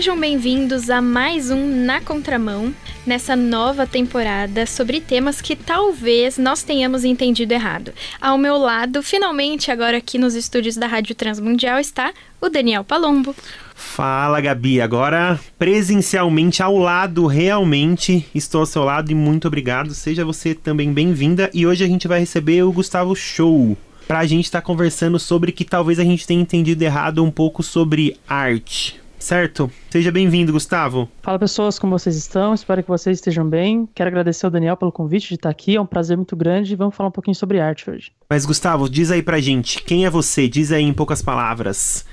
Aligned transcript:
Sejam 0.00 0.18
bem-vindos 0.18 0.88
a 0.88 1.02
mais 1.02 1.50
um 1.50 1.84
Na 1.84 2.00
Contramão, 2.00 2.74
nessa 3.06 3.36
nova 3.36 3.86
temporada 3.86 4.64
sobre 4.64 4.98
temas 4.98 5.42
que 5.42 5.54
talvez 5.54 6.38
nós 6.38 6.62
tenhamos 6.62 7.04
entendido 7.04 7.52
errado. 7.52 7.92
Ao 8.18 8.38
meu 8.38 8.56
lado, 8.56 9.02
finalmente, 9.02 9.70
agora 9.70 9.98
aqui 9.98 10.16
nos 10.16 10.34
estúdios 10.34 10.74
da 10.74 10.86
Rádio 10.86 11.14
Transmundial, 11.14 11.78
está 11.78 12.14
o 12.40 12.48
Daniel 12.48 12.82
Palombo. 12.82 13.36
Fala, 13.74 14.40
Gabi. 14.40 14.80
Agora, 14.80 15.38
presencialmente, 15.58 16.62
ao 16.62 16.78
lado, 16.78 17.26
realmente, 17.26 18.26
estou 18.34 18.60
ao 18.62 18.66
seu 18.66 18.82
lado 18.84 19.12
e 19.12 19.14
muito 19.14 19.48
obrigado. 19.48 19.92
Seja 19.92 20.24
você 20.24 20.54
também 20.54 20.94
bem-vinda. 20.94 21.50
E 21.52 21.66
hoje 21.66 21.84
a 21.84 21.86
gente 21.86 22.08
vai 22.08 22.20
receber 22.20 22.62
o 22.62 22.72
Gustavo 22.72 23.14
Show 23.14 23.76
pra 24.08 24.24
gente 24.24 24.46
estar 24.46 24.62
tá 24.62 24.66
conversando 24.66 25.18
sobre 25.18 25.52
que 25.52 25.62
talvez 25.62 25.98
a 25.98 26.04
gente 26.04 26.26
tenha 26.26 26.40
entendido 26.40 26.82
errado 26.82 27.22
um 27.22 27.30
pouco 27.30 27.62
sobre 27.62 28.16
arte 28.26 28.98
certo? 29.20 29.70
Seja 29.90 30.10
bem-vindo, 30.10 30.50
Gustavo. 30.50 31.08
Fala 31.22 31.38
pessoas, 31.38 31.78
como 31.78 31.96
vocês 31.96 32.16
estão? 32.16 32.54
Espero 32.54 32.82
que 32.82 32.88
vocês 32.88 33.18
estejam 33.18 33.48
bem. 33.48 33.88
Quero 33.94 34.08
agradecer 34.08 34.46
ao 34.46 34.50
Daniel 34.50 34.76
pelo 34.76 34.90
convite 34.90 35.28
de 35.28 35.34
estar 35.34 35.50
aqui, 35.50 35.76
é 35.76 35.80
um 35.80 35.86
prazer 35.86 36.16
muito 36.16 36.34
grande 36.34 36.72
e 36.72 36.76
vamos 36.76 36.96
falar 36.96 37.10
um 37.10 37.12
pouquinho 37.12 37.34
sobre 37.34 37.60
arte 37.60 37.88
hoje. 37.90 38.12
Mas 38.28 38.46
Gustavo, 38.46 38.88
diz 38.88 39.10
aí 39.10 39.22
pra 39.22 39.38
gente, 39.38 39.82
quem 39.82 40.06
é 40.06 40.10
você? 40.10 40.48
Diz 40.48 40.72
aí 40.72 40.82
em 40.82 40.92
poucas 40.92 41.20
palavras. 41.20 42.06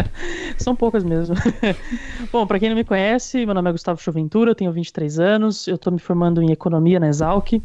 São 0.58 0.76
poucas 0.76 1.02
mesmo. 1.02 1.34
Bom, 2.30 2.46
para 2.46 2.58
quem 2.58 2.68
não 2.68 2.76
me 2.76 2.84
conhece, 2.84 3.44
meu 3.46 3.54
nome 3.54 3.70
é 3.70 3.72
Gustavo 3.72 4.00
Choventura, 4.00 4.50
eu 4.50 4.54
tenho 4.54 4.70
23 4.70 5.18
anos, 5.18 5.66
eu 5.66 5.78
tô 5.78 5.90
me 5.90 5.98
formando 5.98 6.42
em 6.42 6.52
economia 6.52 7.00
na 7.00 7.08
Exalc. 7.08 7.60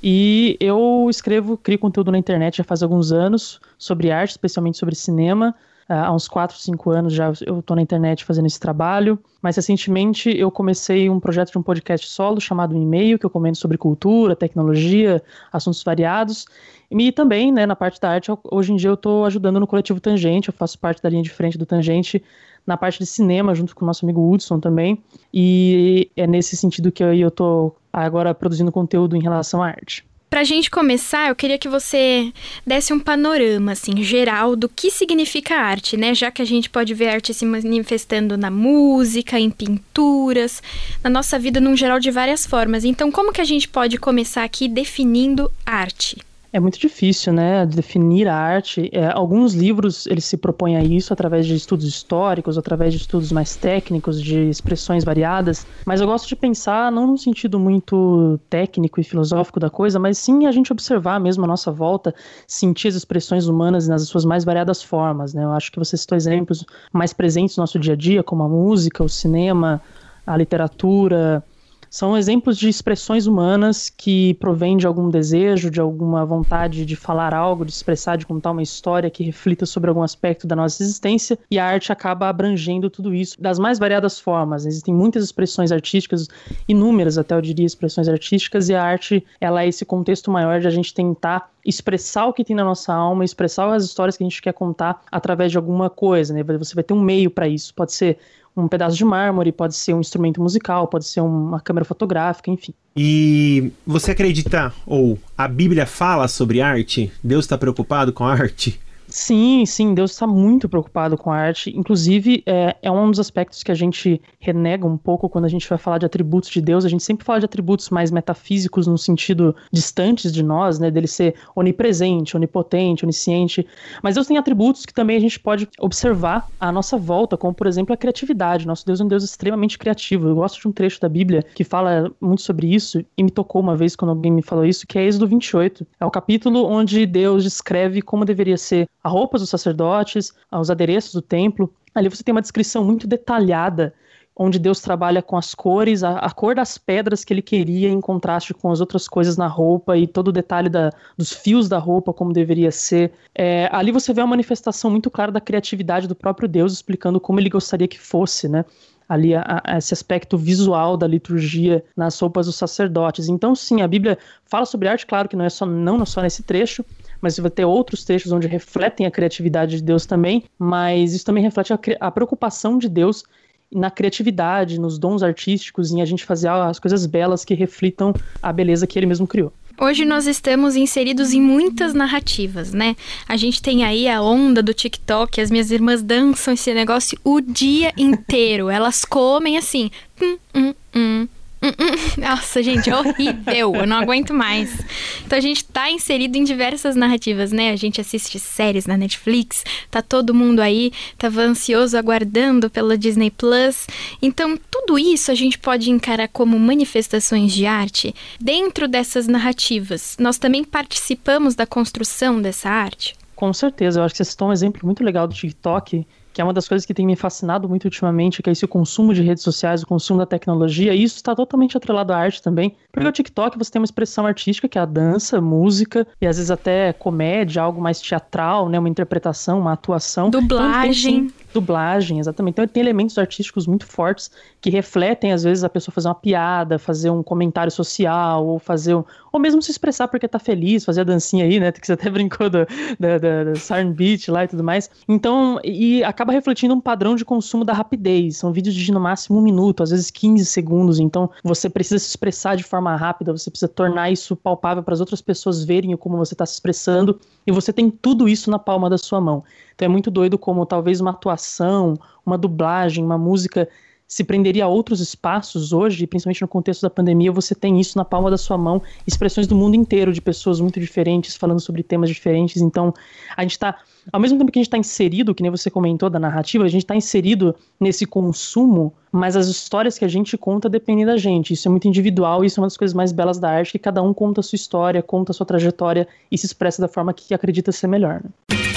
E 0.00 0.56
eu 0.60 1.08
escrevo, 1.10 1.56
crio 1.56 1.78
conteúdo 1.78 2.12
na 2.12 2.18
internet 2.18 2.58
já 2.58 2.64
faz 2.64 2.84
alguns 2.84 3.10
anos 3.10 3.60
sobre 3.76 4.12
arte, 4.12 4.30
especialmente 4.30 4.78
sobre 4.78 4.94
cinema. 4.94 5.54
Ah, 5.88 6.08
há 6.08 6.12
uns 6.12 6.28
4, 6.28 6.58
5 6.58 6.90
anos 6.90 7.14
já 7.14 7.32
eu 7.46 7.60
estou 7.60 7.74
na 7.74 7.80
internet 7.80 8.22
fazendo 8.22 8.44
esse 8.44 8.60
trabalho, 8.60 9.18
mas 9.40 9.56
recentemente 9.56 10.28
eu 10.36 10.50
comecei 10.50 11.08
um 11.08 11.18
projeto 11.18 11.50
de 11.50 11.56
um 11.56 11.62
podcast 11.62 12.06
solo 12.08 12.40
chamado 12.40 12.76
E-mail, 12.76 13.18
que 13.18 13.24
eu 13.24 13.30
comento 13.30 13.56
sobre 13.56 13.78
cultura, 13.78 14.36
tecnologia, 14.36 15.22
assuntos 15.50 15.82
variados. 15.82 16.46
E 16.90 17.10
também, 17.10 17.50
né, 17.50 17.64
na 17.64 17.74
parte 17.74 17.98
da 18.00 18.10
arte, 18.10 18.30
hoje 18.50 18.72
em 18.72 18.76
dia 18.76 18.90
eu 18.90 18.94
estou 18.94 19.24
ajudando 19.24 19.58
no 19.58 19.66
coletivo 19.66 19.98
Tangente, 19.98 20.48
eu 20.48 20.54
faço 20.54 20.78
parte 20.78 21.02
da 21.02 21.08
linha 21.08 21.22
de 21.22 21.30
frente 21.30 21.56
do 21.56 21.64
Tangente 21.64 22.22
na 22.66 22.76
parte 22.76 22.98
de 22.98 23.06
cinema, 23.06 23.54
junto 23.54 23.74
com 23.74 23.84
o 23.84 23.86
nosso 23.86 24.04
amigo 24.04 24.30
Hudson 24.30 24.60
também. 24.60 25.02
E 25.32 26.10
é 26.16 26.26
nesse 26.26 26.56
sentido 26.56 26.92
que 26.92 27.02
eu 27.02 27.28
estou 27.28 27.76
agora 27.90 28.34
produzindo 28.34 28.70
conteúdo 28.70 29.16
em 29.16 29.22
relação 29.22 29.62
à 29.62 29.68
arte. 29.68 30.07
Pra 30.30 30.44
gente 30.44 30.70
começar, 30.70 31.28
eu 31.28 31.34
queria 31.34 31.58
que 31.58 31.68
você 31.68 32.30
desse 32.66 32.92
um 32.92 33.00
panorama, 33.00 33.72
assim, 33.72 34.02
geral 34.02 34.54
do 34.54 34.68
que 34.68 34.90
significa 34.90 35.56
arte, 35.56 35.96
né? 35.96 36.14
Já 36.14 36.30
que 36.30 36.42
a 36.42 36.44
gente 36.44 36.68
pode 36.68 36.92
ver 36.92 37.08
arte 37.08 37.32
se 37.32 37.46
manifestando 37.46 38.36
na 38.36 38.50
música, 38.50 39.40
em 39.40 39.50
pinturas, 39.50 40.62
na 41.02 41.08
nossa 41.08 41.38
vida 41.38 41.62
num 41.62 41.74
geral 41.74 41.98
de 41.98 42.10
várias 42.10 42.44
formas. 42.44 42.84
Então, 42.84 43.10
como 43.10 43.32
que 43.32 43.40
a 43.40 43.44
gente 43.44 43.66
pode 43.66 43.96
começar 43.96 44.44
aqui 44.44 44.68
definindo 44.68 45.50
arte? 45.64 46.18
É 46.50 46.58
muito 46.58 46.78
difícil, 46.78 47.30
né, 47.30 47.66
definir 47.66 48.26
a 48.26 48.34
arte. 48.34 48.88
É, 48.90 49.06
alguns 49.12 49.52
livros 49.52 50.06
eles 50.06 50.24
se 50.24 50.34
propõem 50.34 50.78
a 50.78 50.82
isso 50.82 51.12
através 51.12 51.46
de 51.46 51.54
estudos 51.54 51.84
históricos, 51.84 52.56
através 52.56 52.94
de 52.94 53.00
estudos 53.00 53.30
mais 53.30 53.54
técnicos, 53.54 54.20
de 54.20 54.48
expressões 54.48 55.04
variadas. 55.04 55.66
Mas 55.84 56.00
eu 56.00 56.06
gosto 56.06 56.26
de 56.26 56.34
pensar 56.34 56.90
não 56.90 57.06
num 57.06 57.18
sentido 57.18 57.60
muito 57.60 58.40
técnico 58.48 58.98
e 58.98 59.04
filosófico 59.04 59.60
da 59.60 59.68
coisa, 59.68 59.98
mas 59.98 60.16
sim 60.16 60.46
a 60.46 60.52
gente 60.52 60.72
observar 60.72 61.20
mesmo 61.20 61.44
a 61.44 61.46
nossa 61.46 61.70
volta, 61.70 62.14
sentir 62.46 62.88
as 62.88 62.94
expressões 62.94 63.46
humanas 63.46 63.86
nas 63.86 64.08
suas 64.08 64.24
mais 64.24 64.42
variadas 64.42 64.82
formas. 64.82 65.34
Né? 65.34 65.44
Eu 65.44 65.52
acho 65.52 65.70
que 65.70 65.78
você 65.78 65.98
citou 65.98 66.16
exemplos 66.16 66.64
mais 66.90 67.12
presentes 67.12 67.58
no 67.58 67.62
nosso 67.62 67.78
dia 67.78 67.92
a 67.92 67.96
dia, 67.96 68.22
como 68.22 68.42
a 68.42 68.48
música, 68.48 69.04
o 69.04 69.08
cinema, 69.08 69.82
a 70.26 70.34
literatura 70.34 71.44
são 71.90 72.16
exemplos 72.16 72.56
de 72.56 72.68
expressões 72.68 73.26
humanas 73.26 73.88
que 73.88 74.34
provêm 74.34 74.76
de 74.76 74.86
algum 74.86 75.08
desejo, 75.08 75.70
de 75.70 75.80
alguma 75.80 76.24
vontade 76.24 76.84
de 76.84 76.96
falar 76.96 77.34
algo, 77.34 77.64
de 77.64 77.72
expressar, 77.72 78.16
de 78.16 78.26
contar 78.26 78.50
uma 78.50 78.62
história 78.62 79.10
que 79.10 79.24
reflita 79.24 79.66
sobre 79.66 79.88
algum 79.88 80.02
aspecto 80.02 80.46
da 80.46 80.56
nossa 80.56 80.82
existência, 80.82 81.38
e 81.50 81.58
a 81.58 81.64
arte 81.64 81.92
acaba 81.92 82.28
abrangendo 82.28 82.90
tudo 82.90 83.14
isso 83.14 83.40
das 83.40 83.58
mais 83.58 83.78
variadas 83.78 84.18
formas. 84.18 84.66
Existem 84.66 84.94
muitas 84.94 85.24
expressões 85.24 85.72
artísticas, 85.72 86.28
inúmeras 86.68 87.18
até 87.18 87.34
eu 87.34 87.40
diria 87.40 87.66
expressões 87.66 88.08
artísticas, 88.08 88.68
e 88.68 88.74
a 88.74 88.82
arte 88.82 89.24
ela 89.40 89.62
é 89.62 89.68
esse 89.68 89.84
contexto 89.84 90.30
maior 90.30 90.60
de 90.60 90.66
a 90.66 90.70
gente 90.70 90.92
tentar 90.92 91.50
expressar 91.64 92.26
o 92.26 92.32
que 92.32 92.44
tem 92.44 92.56
na 92.56 92.64
nossa 92.64 92.94
alma, 92.94 93.24
expressar 93.24 93.72
as 93.74 93.84
histórias 93.84 94.16
que 94.16 94.24
a 94.24 94.28
gente 94.28 94.40
quer 94.40 94.52
contar 94.52 95.02
através 95.12 95.50
de 95.52 95.58
alguma 95.58 95.90
coisa, 95.90 96.32
né? 96.32 96.42
Você 96.42 96.74
vai 96.74 96.82
ter 96.84 96.94
um 96.94 97.00
meio 97.00 97.30
para 97.30 97.46
isso. 97.46 97.74
Pode 97.74 97.92
ser 97.92 98.18
um 98.58 98.68
pedaço 98.68 98.96
de 98.96 99.04
mármore, 99.04 99.52
pode 99.52 99.76
ser 99.76 99.94
um 99.94 100.00
instrumento 100.00 100.40
musical, 100.40 100.88
pode 100.88 101.06
ser 101.06 101.20
uma 101.20 101.60
câmera 101.60 101.84
fotográfica, 101.84 102.50
enfim. 102.50 102.74
E 102.96 103.72
você 103.86 104.10
acredita, 104.10 104.72
ou 104.86 105.18
a 105.36 105.46
Bíblia 105.46 105.86
fala 105.86 106.26
sobre 106.26 106.60
arte? 106.60 107.12
Deus 107.22 107.44
está 107.44 107.56
preocupado 107.56 108.12
com 108.12 108.24
a 108.24 108.32
arte? 108.32 108.80
Sim, 109.10 109.64
sim, 109.64 109.94
Deus 109.94 110.10
está 110.10 110.26
muito 110.26 110.68
preocupado 110.68 111.16
com 111.16 111.30
a 111.30 111.36
arte. 111.36 111.74
Inclusive, 111.74 112.42
é, 112.44 112.76
é 112.82 112.90
um 112.90 113.10
dos 113.10 113.18
aspectos 113.18 113.62
que 113.62 113.72
a 113.72 113.74
gente 113.74 114.20
renega 114.38 114.86
um 114.86 114.98
pouco 114.98 115.30
quando 115.30 115.46
a 115.46 115.48
gente 115.48 115.66
vai 115.66 115.78
falar 115.78 115.96
de 115.96 116.04
atributos 116.04 116.50
de 116.50 116.60
Deus. 116.60 116.84
A 116.84 116.90
gente 116.90 117.02
sempre 117.02 117.24
fala 117.24 117.38
de 117.38 117.46
atributos 117.46 117.88
mais 117.88 118.10
metafísicos, 118.10 118.86
no 118.86 118.98
sentido 118.98 119.56
distantes 119.72 120.30
de 120.30 120.42
nós, 120.42 120.78
né? 120.78 120.90
Dele 120.90 121.06
ser 121.06 121.34
onipresente, 121.56 122.36
onipotente, 122.36 123.04
onisciente. 123.04 123.66
Mas 124.02 124.14
Deus 124.14 124.26
tem 124.26 124.36
atributos 124.36 124.84
que 124.84 124.92
também 124.92 125.16
a 125.16 125.20
gente 125.20 125.40
pode 125.40 125.66
observar 125.80 126.46
à 126.60 126.70
nossa 126.70 126.98
volta, 126.98 127.36
como, 127.36 127.54
por 127.54 127.66
exemplo, 127.66 127.94
a 127.94 127.96
criatividade. 127.96 128.66
Nosso 128.66 128.84
Deus 128.84 129.00
é 129.00 129.04
um 129.04 129.08
Deus 129.08 129.24
extremamente 129.24 129.78
criativo. 129.78 130.28
Eu 130.28 130.34
gosto 130.34 130.60
de 130.60 130.68
um 130.68 130.72
trecho 130.72 131.00
da 131.00 131.08
Bíblia 131.08 131.42
que 131.54 131.64
fala 131.64 132.12
muito 132.20 132.42
sobre 132.42 132.74
isso 132.74 133.02
e 133.16 133.22
me 133.22 133.30
tocou 133.30 133.62
uma 133.62 133.74
vez 133.74 133.96
quando 133.96 134.10
alguém 134.10 134.30
me 134.30 134.42
falou 134.42 134.66
isso, 134.66 134.86
que 134.86 134.98
é 134.98 135.04
Êxodo 135.04 135.26
28. 135.26 135.86
É 135.98 136.04
o 136.04 136.10
capítulo 136.10 136.66
onde 136.66 137.06
Deus 137.06 137.42
descreve 137.42 138.02
como 138.02 138.26
deveria 138.26 138.58
ser 138.58 138.86
roupas 139.08 139.40
dos 139.40 139.50
sacerdotes, 139.50 140.32
os 140.52 140.70
adereços 140.70 141.12
do 141.12 141.22
templo. 141.22 141.72
Ali 141.94 142.08
você 142.08 142.22
tem 142.22 142.32
uma 142.32 142.42
descrição 142.42 142.84
muito 142.84 143.06
detalhada, 143.06 143.92
onde 144.36 144.58
Deus 144.58 144.80
trabalha 144.80 145.20
com 145.20 145.36
as 145.36 145.52
cores, 145.52 146.04
a, 146.04 146.18
a, 146.18 146.30
cor 146.30 146.54
das 146.54 146.78
pedras 146.78 147.24
que 147.24 147.34
ele 147.34 147.42
queria 147.42 147.88
em 147.88 148.00
contraste 148.00 148.54
com 148.54 148.70
as 148.70 148.80
outras 148.80 149.08
coisas 149.08 149.36
na 149.36 149.48
roupa 149.48 149.98
e 149.98 150.06
todo 150.06 150.28
o 150.28 150.32
detalhe 150.32 150.68
da, 150.68 150.92
dos 151.16 151.32
fios 151.32 151.68
da 151.68 151.78
roupa, 151.78 152.12
como 152.12 152.32
deveria 152.32 152.70
ser. 152.70 153.10
É, 153.34 153.68
ali 153.72 153.90
você 153.90 154.14
vê 154.14 154.20
uma 154.20 154.28
manifestação 154.28 154.90
muito 154.90 155.10
clara 155.10 155.32
da 155.32 155.40
criatividade 155.40 156.06
do 156.06 156.14
próprio 156.14 156.48
Deus, 156.48 156.72
explicando 156.72 157.18
como 157.18 157.40
ele 157.40 157.50
gostaria 157.50 157.88
que 157.88 157.98
fosse, 157.98 158.48
né? 158.48 158.64
ali 159.08 159.34
a, 159.34 159.62
a 159.64 159.78
esse 159.78 159.94
aspecto 159.94 160.36
visual 160.36 160.96
da 160.96 161.06
liturgia 161.06 161.82
nas 161.96 162.18
roupas 162.20 162.46
dos 162.46 162.56
sacerdotes. 162.56 163.28
Então, 163.28 163.54
sim, 163.54 163.80
a 163.80 163.88
Bíblia 163.88 164.18
fala 164.44 164.66
sobre 164.66 164.88
arte, 164.88 165.06
claro 165.06 165.28
que 165.28 165.36
não 165.36 165.44
é 165.44 165.48
só 165.48 165.64
não 165.64 166.04
só 166.04 166.20
nesse 166.20 166.42
trecho, 166.42 166.84
mas 167.20 167.34
você 167.34 167.40
vai 167.40 167.50
ter 167.50 167.64
outros 167.64 168.04
textos 168.04 168.32
onde 168.32 168.46
refletem 168.46 169.06
a 169.06 169.10
criatividade 169.10 169.76
de 169.76 169.82
Deus 169.82 170.06
também, 170.06 170.44
mas 170.58 171.14
isso 171.14 171.24
também 171.24 171.42
reflete 171.42 171.72
a, 171.72 171.78
a 172.00 172.10
preocupação 172.10 172.78
de 172.78 172.88
Deus 172.88 173.24
na 173.70 173.90
criatividade, 173.90 174.80
nos 174.80 174.98
dons 174.98 175.22
artísticos, 175.22 175.92
em 175.92 176.00
a 176.00 176.04
gente 176.04 176.24
fazer 176.24 176.48
as 176.48 176.78
coisas 176.78 177.04
belas 177.06 177.44
que 177.44 177.54
reflitam 177.54 178.14
a 178.42 178.52
beleza 178.52 178.86
que 178.86 178.98
ele 178.98 179.06
mesmo 179.06 179.26
criou. 179.26 179.52
Hoje 179.80 180.04
nós 180.04 180.26
estamos 180.26 180.74
inseridos 180.74 181.32
em 181.32 181.40
muitas 181.40 181.94
narrativas, 181.94 182.72
né? 182.72 182.96
A 183.28 183.36
gente 183.36 183.62
tem 183.62 183.84
aí 183.84 184.08
a 184.08 184.20
onda 184.20 184.60
do 184.60 184.74
TikTok, 184.74 185.40
as 185.40 185.52
minhas 185.52 185.70
irmãs 185.70 186.02
dançam 186.02 186.52
esse 186.54 186.74
negócio 186.74 187.16
o 187.22 187.40
dia 187.40 187.92
inteiro. 187.96 188.68
Elas 188.68 189.04
comem 189.04 189.56
assim, 189.56 189.88
hum, 190.20 190.36
hum, 190.52 190.74
hum, 190.96 191.28
Nossa, 192.16 192.62
gente, 192.62 192.88
é 192.88 192.96
horrível. 192.96 193.74
Eu 193.74 193.86
não 193.86 193.96
aguento 193.96 194.32
mais. 194.32 194.80
Então 195.24 195.38
a 195.38 195.40
gente 195.40 195.64
tá 195.64 195.90
inserido 195.90 196.36
em 196.36 196.44
diversas 196.44 196.94
narrativas, 196.94 197.52
né? 197.52 197.70
A 197.70 197.76
gente 197.76 198.00
assiste 198.00 198.38
séries 198.38 198.86
na 198.86 198.96
Netflix, 198.96 199.64
tá 199.90 200.00
todo 200.00 200.34
mundo 200.34 200.60
aí, 200.60 200.92
tava 201.16 201.42
ansioso 201.42 201.96
aguardando 201.96 202.70
pela 202.70 202.96
Disney 202.96 203.30
Plus. 203.30 203.86
Então, 204.22 204.58
tudo 204.70 204.98
isso 204.98 205.30
a 205.30 205.34
gente 205.34 205.58
pode 205.58 205.90
encarar 205.90 206.28
como 206.28 206.58
manifestações 206.58 207.52
de 207.52 207.66
arte. 207.66 208.14
Dentro 208.40 208.86
dessas 208.86 209.26
narrativas, 209.26 210.16
nós 210.18 210.38
também 210.38 210.64
participamos 210.64 211.54
da 211.54 211.66
construção 211.66 212.40
dessa 212.40 212.70
arte? 212.70 213.16
Com 213.34 213.52
certeza, 213.52 214.00
eu 214.00 214.04
acho 214.04 214.14
que 214.14 214.18
você 214.18 214.30
citou 214.30 214.48
um 214.48 214.52
exemplo 214.52 214.80
muito 214.84 215.04
legal 215.04 215.26
do 215.26 215.34
TikTok, 215.34 216.04
que 216.38 216.42
é 216.42 216.44
uma 216.44 216.52
das 216.52 216.68
coisas 216.68 216.86
que 216.86 216.94
tem 216.94 217.04
me 217.04 217.16
fascinado 217.16 217.68
muito 217.68 217.86
ultimamente, 217.86 218.40
que 218.40 218.48
é 218.48 218.52
esse 218.52 218.64
consumo 218.64 219.12
de 219.12 219.22
redes 219.22 219.42
sociais, 219.42 219.82
o 219.82 219.86
consumo 219.88 220.20
da 220.20 220.24
tecnologia, 220.24 220.94
e 220.94 221.02
isso 221.02 221.16
está 221.16 221.34
totalmente 221.34 221.76
atrelado 221.76 222.12
à 222.12 222.16
arte 222.16 222.40
também. 222.40 222.76
Porque 222.92 223.08
o 223.08 223.10
TikTok 223.10 223.58
você 223.58 223.72
tem 223.72 223.80
uma 223.80 223.84
expressão 223.84 224.24
artística, 224.24 224.68
que 224.68 224.78
é 224.78 224.80
a 224.80 224.84
dança, 224.84 225.40
música, 225.40 226.06
e 226.20 226.28
às 226.28 226.36
vezes 226.36 226.52
até 226.52 226.92
comédia, 226.92 227.60
algo 227.60 227.82
mais 227.82 228.00
teatral, 228.00 228.68
né? 228.68 228.78
Uma 228.78 228.88
interpretação, 228.88 229.58
uma 229.58 229.72
atuação. 229.72 230.30
Dublagem. 230.30 231.16
Então, 231.16 231.47
Dublagem, 231.52 232.18
exatamente. 232.18 232.54
Então 232.54 232.66
tem 232.66 232.82
elementos 232.82 233.16
artísticos 233.16 233.66
muito 233.66 233.86
fortes 233.86 234.30
que 234.60 234.68
refletem, 234.68 235.32
às 235.32 235.44
vezes, 235.44 235.64
a 235.64 235.68
pessoa 235.68 235.92
fazer 235.92 236.08
uma 236.08 236.14
piada, 236.14 236.78
fazer 236.78 237.10
um 237.10 237.22
comentário 237.22 237.72
social, 237.72 238.46
ou 238.46 238.58
fazer 238.58 238.94
um, 238.94 239.04
ou 239.32 239.40
mesmo 239.40 239.62
se 239.62 239.70
expressar 239.70 240.08
porque 240.08 240.28
tá 240.28 240.38
feliz, 240.38 240.84
fazer 240.84 241.02
a 241.02 241.04
dancinha 241.04 241.44
aí, 241.44 241.58
né? 241.58 241.72
Que 241.72 241.84
você 241.86 241.94
até 241.94 242.10
brincou 242.10 242.50
da, 242.50 242.64
da, 242.98 243.54
Siren 243.54 243.92
Beach 243.92 244.30
lá 244.30 244.44
e 244.44 244.48
tudo 244.48 244.62
mais. 244.62 244.90
Então, 245.08 245.58
e 245.64 246.04
acaba 246.04 246.32
refletindo 246.32 246.74
um 246.74 246.80
padrão 246.80 247.16
de 247.16 247.24
consumo 247.24 247.64
da 247.64 247.72
rapidez. 247.72 248.36
São 248.36 248.52
vídeos 248.52 248.74
de 248.74 248.92
no 248.92 249.00
máximo 249.00 249.38
um 249.38 249.42
minuto, 249.42 249.82
às 249.82 249.90
vezes 249.90 250.10
15 250.10 250.44
segundos. 250.44 250.98
Então, 251.00 251.30
você 251.42 251.70
precisa 251.70 251.98
se 251.98 252.08
expressar 252.08 252.56
de 252.56 252.62
forma 252.62 252.94
rápida, 252.94 253.32
você 253.32 253.50
precisa 253.50 253.68
tornar 253.68 254.10
isso 254.10 254.36
palpável 254.36 254.82
para 254.82 254.94
as 254.94 255.00
outras 255.00 255.22
pessoas 255.22 255.64
verem 255.64 255.96
como 255.96 256.16
você 256.16 256.34
está 256.34 256.44
se 256.44 256.54
expressando. 256.54 257.18
E 257.46 257.52
você 257.52 257.72
tem 257.72 257.90
tudo 257.90 258.28
isso 258.28 258.50
na 258.50 258.58
palma 258.58 258.90
da 258.90 258.98
sua 258.98 259.20
mão. 259.20 259.42
Então 259.78 259.86
é 259.86 259.88
muito 259.88 260.10
doido 260.10 260.36
como 260.36 260.66
talvez 260.66 261.00
uma 261.00 261.10
atuação, 261.10 261.94
uma 262.26 262.36
dublagem, 262.36 263.04
uma 263.04 263.16
música 263.16 263.68
se 264.08 264.24
prenderia 264.24 264.64
a 264.64 264.68
outros 264.68 265.00
espaços 265.00 265.72
hoje, 265.72 266.06
principalmente 266.06 266.40
no 266.40 266.48
contexto 266.48 266.80
da 266.80 266.90
pandemia, 266.90 267.30
você 267.30 267.54
tem 267.54 267.78
isso 267.78 267.96
na 267.96 268.04
palma 268.04 268.30
da 268.30 268.38
sua 268.38 268.56
mão, 268.56 268.82
expressões 269.06 269.46
do 269.46 269.54
mundo 269.54 269.76
inteiro, 269.76 270.14
de 270.14 270.20
pessoas 270.20 270.60
muito 270.60 270.80
diferentes, 270.80 271.36
falando 271.36 271.60
sobre 271.60 271.82
temas 271.82 272.08
diferentes. 272.08 272.62
Então, 272.62 272.92
a 273.36 273.42
gente 273.42 273.52
está, 273.52 273.76
ao 274.10 274.18
mesmo 274.18 274.38
tempo 274.38 274.50
que 274.50 274.58
a 274.58 274.62
gente 274.62 274.68
está 274.68 274.78
inserido, 274.78 275.34
que 275.34 275.42
nem 275.42 275.50
você 275.50 275.70
comentou 275.70 276.08
da 276.08 276.18
narrativa, 276.18 276.64
a 276.64 276.68
gente 276.68 276.84
está 276.84 276.96
inserido 276.96 277.54
nesse 277.78 278.06
consumo, 278.06 278.94
mas 279.12 279.36
as 279.36 279.46
histórias 279.46 279.98
que 279.98 280.06
a 280.06 280.08
gente 280.08 280.38
conta 280.38 280.70
dependem 280.70 281.04
da 281.04 281.18
gente. 281.18 281.52
Isso 281.52 281.68
é 281.68 281.70
muito 281.70 281.86
individual, 281.86 282.42
isso 282.44 282.58
é 282.58 282.62
uma 282.62 282.66
das 282.66 282.78
coisas 282.78 282.94
mais 282.94 283.12
belas 283.12 283.38
da 283.38 283.50
arte, 283.50 283.72
que 283.72 283.78
cada 283.78 284.02
um 284.02 284.14
conta 284.14 284.40
a 284.40 284.42
sua 284.42 284.56
história, 284.56 285.02
conta 285.02 285.32
a 285.32 285.34
sua 285.34 285.44
trajetória 285.44 286.08
e 286.32 286.38
se 286.38 286.46
expressa 286.46 286.80
da 286.80 286.88
forma 286.88 287.12
que 287.12 287.34
acredita 287.34 287.70
ser 287.70 287.86
melhor. 287.86 288.22
Né? 288.24 288.67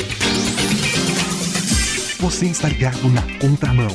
Você 2.21 2.45
está 2.45 2.69
ligado 2.69 3.09
na 3.09 3.23
contramão. 3.39 3.89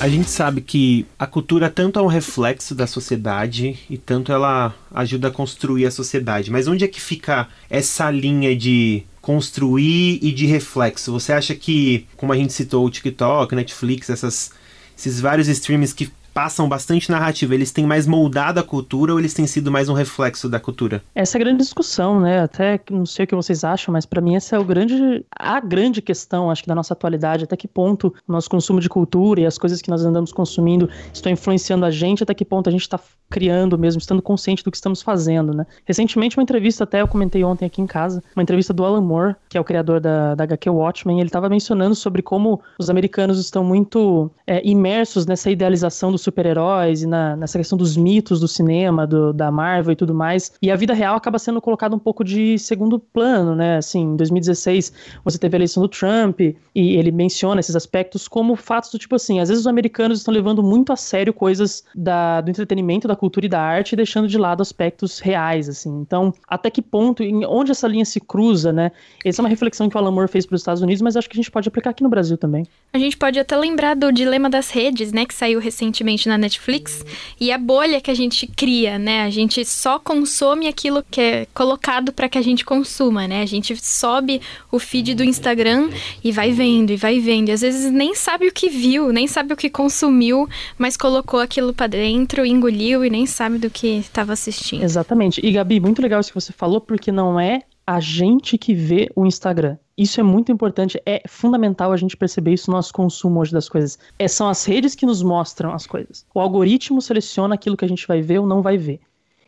A 0.00 0.08
gente 0.08 0.30
sabe 0.30 0.62
que 0.62 1.04
a 1.18 1.26
cultura 1.26 1.68
tanto 1.68 1.98
é 1.98 2.02
um 2.02 2.06
reflexo 2.06 2.74
da 2.74 2.86
sociedade 2.86 3.78
e 3.90 3.98
tanto 3.98 4.32
ela 4.32 4.74
ajuda 4.94 5.28
a 5.28 5.30
construir 5.30 5.84
a 5.84 5.90
sociedade. 5.90 6.50
Mas 6.50 6.66
onde 6.66 6.86
é 6.86 6.88
que 6.88 6.98
fica 6.98 7.46
essa 7.68 8.10
linha 8.10 8.56
de 8.56 9.02
construir 9.20 10.20
e 10.22 10.32
de 10.32 10.46
reflexo? 10.46 11.12
Você 11.12 11.34
acha 11.34 11.54
que, 11.54 12.06
como 12.16 12.32
a 12.32 12.36
gente 12.36 12.54
citou 12.54 12.86
o 12.86 12.90
TikTok, 12.90 13.54
Netflix, 13.54 14.08
essas, 14.08 14.52
esses 14.96 15.20
vários 15.20 15.48
streams 15.48 15.92
que 15.92 16.10
passam 16.32 16.68
bastante 16.68 17.10
narrativa, 17.10 17.54
eles 17.54 17.72
têm 17.72 17.86
mais 17.86 18.06
moldado 18.06 18.60
a 18.60 18.62
cultura 18.62 19.12
ou 19.12 19.18
eles 19.18 19.34
têm 19.34 19.46
sido 19.46 19.70
mais 19.70 19.88
um 19.88 19.94
reflexo 19.94 20.48
da 20.48 20.58
cultura? 20.58 21.02
Essa 21.14 21.36
é 21.36 21.40
a 21.40 21.44
grande 21.44 21.58
discussão, 21.58 22.20
né? 22.20 22.40
Até 22.40 22.80
não 22.90 23.06
sei 23.06 23.24
o 23.24 23.28
que 23.28 23.34
vocês 23.34 23.64
acham, 23.64 23.92
mas 23.92 24.06
para 24.06 24.20
mim 24.20 24.36
essa 24.36 24.56
é 24.56 24.58
o 24.58 24.64
grande, 24.64 25.24
a 25.30 25.60
grande 25.60 26.00
questão, 26.00 26.50
acho 26.50 26.62
que 26.62 26.68
da 26.68 26.74
nossa 26.74 26.94
atualidade, 26.94 27.44
até 27.44 27.56
que 27.56 27.68
ponto 27.68 28.14
o 28.26 28.32
nosso 28.32 28.48
consumo 28.48 28.80
de 28.80 28.88
cultura 28.88 29.40
e 29.40 29.46
as 29.46 29.58
coisas 29.58 29.82
que 29.82 29.90
nós 29.90 30.04
andamos 30.04 30.32
consumindo 30.32 30.88
estão 31.12 31.30
influenciando 31.30 31.84
a 31.84 31.90
gente, 31.90 32.22
até 32.22 32.34
que 32.34 32.44
ponto 32.44 32.68
a 32.68 32.72
gente 32.72 32.82
está 32.82 32.98
criando 33.30 33.78
mesmo, 33.78 33.98
estando 33.98 34.20
consciente 34.20 34.62
do 34.62 34.70
que 34.70 34.76
estamos 34.76 35.02
fazendo, 35.02 35.54
né? 35.54 35.66
Recentemente 35.84 36.36
uma 36.36 36.42
entrevista, 36.42 36.84
até 36.84 37.00
eu 37.00 37.08
comentei 37.08 37.42
ontem 37.44 37.64
aqui 37.64 37.80
em 37.80 37.86
casa, 37.86 38.22
uma 38.36 38.42
entrevista 38.42 38.72
do 38.72 38.84
Alan 38.84 39.00
Moore, 39.00 39.36
que 39.48 39.56
é 39.56 39.60
o 39.60 39.64
criador 39.64 40.00
da, 40.00 40.34
da 40.34 40.44
HQ 40.44 40.68
Watchmen, 40.70 41.18
ele 41.18 41.28
estava 41.28 41.48
mencionando 41.48 41.94
sobre 41.94 42.22
como 42.22 42.60
os 42.78 42.90
americanos 42.90 43.38
estão 43.38 43.64
muito 43.64 44.30
é, 44.46 44.66
imersos 44.66 45.26
nessa 45.26 45.50
idealização 45.50 46.12
do 46.12 46.18
super-heróis 46.22 47.02
e 47.02 47.06
na, 47.06 47.36
nessa 47.36 47.58
questão 47.58 47.76
dos 47.76 47.96
mitos 47.96 48.40
do 48.40 48.48
cinema, 48.48 49.06
do, 49.06 49.32
da 49.32 49.50
Marvel 49.50 49.92
e 49.92 49.96
tudo 49.96 50.14
mais. 50.14 50.52
E 50.62 50.70
a 50.70 50.76
vida 50.76 50.94
real 50.94 51.16
acaba 51.16 51.38
sendo 51.38 51.60
colocada 51.60 51.94
um 51.94 51.98
pouco 51.98 52.24
de 52.24 52.58
segundo 52.58 52.98
plano, 52.98 53.54
né? 53.54 53.76
Assim, 53.76 54.00
em 54.00 54.16
2016 54.16 54.92
você 55.24 55.38
teve 55.38 55.56
a 55.56 55.58
eleição 55.58 55.82
do 55.82 55.88
Trump 55.88 56.40
e 56.40 56.56
ele 56.74 57.10
menciona 57.10 57.60
esses 57.60 57.76
aspectos 57.76 58.28
como 58.28 58.56
fatos 58.56 58.90
do 58.90 58.98
tipo 58.98 59.14
assim, 59.14 59.40
às 59.40 59.48
vezes 59.48 59.62
os 59.62 59.66
americanos 59.66 60.18
estão 60.18 60.32
levando 60.32 60.62
muito 60.62 60.92
a 60.92 60.96
sério 60.96 61.32
coisas 61.32 61.84
da, 61.94 62.40
do 62.40 62.50
entretenimento, 62.50 63.08
da 63.08 63.16
cultura 63.16 63.46
e 63.46 63.48
da 63.48 63.60
arte, 63.60 63.96
deixando 63.96 64.28
de 64.28 64.38
lado 64.38 64.62
aspectos 64.62 65.18
reais, 65.18 65.68
assim. 65.68 65.90
Então, 66.00 66.32
até 66.46 66.70
que 66.70 66.82
ponto, 66.82 67.22
em 67.22 67.44
onde 67.44 67.70
essa 67.70 67.88
linha 67.88 68.04
se 68.04 68.20
cruza, 68.20 68.72
né? 68.72 68.92
Essa 69.24 69.40
é 69.40 69.42
uma 69.42 69.48
reflexão 69.48 69.88
que 69.88 69.96
o 69.96 69.98
Alan 69.98 70.10
Moore 70.10 70.28
fez 70.28 70.46
para 70.46 70.54
os 70.54 70.60
Estados 70.60 70.82
Unidos, 70.82 71.02
mas 71.02 71.16
acho 71.16 71.28
que 71.28 71.36
a 71.36 71.40
gente 71.40 71.50
pode 71.50 71.68
aplicar 71.68 71.90
aqui 71.90 72.02
no 72.02 72.08
Brasil 72.08 72.36
também. 72.36 72.66
A 72.92 72.98
gente 72.98 73.16
pode 73.16 73.38
até 73.38 73.56
lembrar 73.56 73.94
do 73.94 74.12
Dilema 74.12 74.50
das 74.50 74.70
Redes, 74.70 75.12
né, 75.12 75.24
que 75.24 75.34
saiu 75.34 75.58
recentemente 75.58 76.11
na 76.28 76.38
Netflix, 76.38 77.04
e 77.40 77.50
a 77.52 77.58
bolha 77.58 78.00
que 78.00 78.10
a 78.10 78.14
gente 78.14 78.46
cria, 78.46 78.98
né? 78.98 79.22
A 79.22 79.30
gente 79.30 79.64
só 79.64 79.98
consome 79.98 80.66
aquilo 80.66 81.04
que 81.10 81.20
é 81.20 81.46
colocado 81.54 82.12
para 82.12 82.28
que 82.28 82.38
a 82.38 82.42
gente 82.42 82.64
consuma, 82.64 83.26
né? 83.26 83.42
A 83.42 83.46
gente 83.46 83.76
sobe 83.76 84.40
o 84.70 84.78
feed 84.78 85.14
do 85.14 85.24
Instagram 85.24 85.90
e 86.22 86.32
vai 86.32 86.52
vendo 86.52 86.90
e 86.90 86.96
vai 86.96 87.18
vendo, 87.20 87.48
e 87.48 87.52
às 87.52 87.60
vezes 87.60 87.90
nem 87.90 88.14
sabe 88.14 88.48
o 88.48 88.52
que 88.52 88.68
viu, 88.68 89.12
nem 89.12 89.26
sabe 89.26 89.52
o 89.52 89.56
que 89.56 89.70
consumiu, 89.70 90.48
mas 90.78 90.96
colocou 90.96 91.40
aquilo 91.40 91.72
para 91.72 91.86
dentro, 91.86 92.44
engoliu 92.44 93.04
e 93.04 93.10
nem 93.10 93.26
sabe 93.26 93.58
do 93.58 93.70
que 93.70 93.86
estava 93.86 94.32
assistindo. 94.32 94.82
Exatamente. 94.82 95.40
E 95.44 95.52
Gabi, 95.52 95.80
muito 95.80 96.02
legal 96.02 96.20
isso 96.20 96.30
que 96.30 96.40
você 96.40 96.52
falou, 96.52 96.80
porque 96.80 97.10
não 97.10 97.38
é 97.38 97.62
a 97.86 98.00
gente 98.00 98.56
que 98.56 98.74
vê 98.74 99.10
o 99.14 99.26
Instagram. 99.26 99.76
Isso 100.02 100.18
é 100.18 100.22
muito 100.24 100.50
importante, 100.50 101.00
é 101.06 101.22
fundamental 101.28 101.92
a 101.92 101.96
gente 101.96 102.16
perceber 102.16 102.54
isso 102.54 102.68
no 102.68 102.76
nosso 102.76 102.92
consumo 102.92 103.38
hoje 103.38 103.52
das 103.52 103.68
coisas. 103.68 103.96
É, 104.18 104.26
são 104.26 104.48
as 104.48 104.64
redes 104.64 104.96
que 104.96 105.06
nos 105.06 105.22
mostram 105.22 105.72
as 105.72 105.86
coisas. 105.86 106.26
O 106.34 106.40
algoritmo 106.40 107.00
seleciona 107.00 107.54
aquilo 107.54 107.76
que 107.76 107.84
a 107.84 107.88
gente 107.88 108.04
vai 108.08 108.20
ver 108.20 108.40
ou 108.40 108.46
não 108.46 108.60
vai 108.60 108.76
ver. 108.76 108.98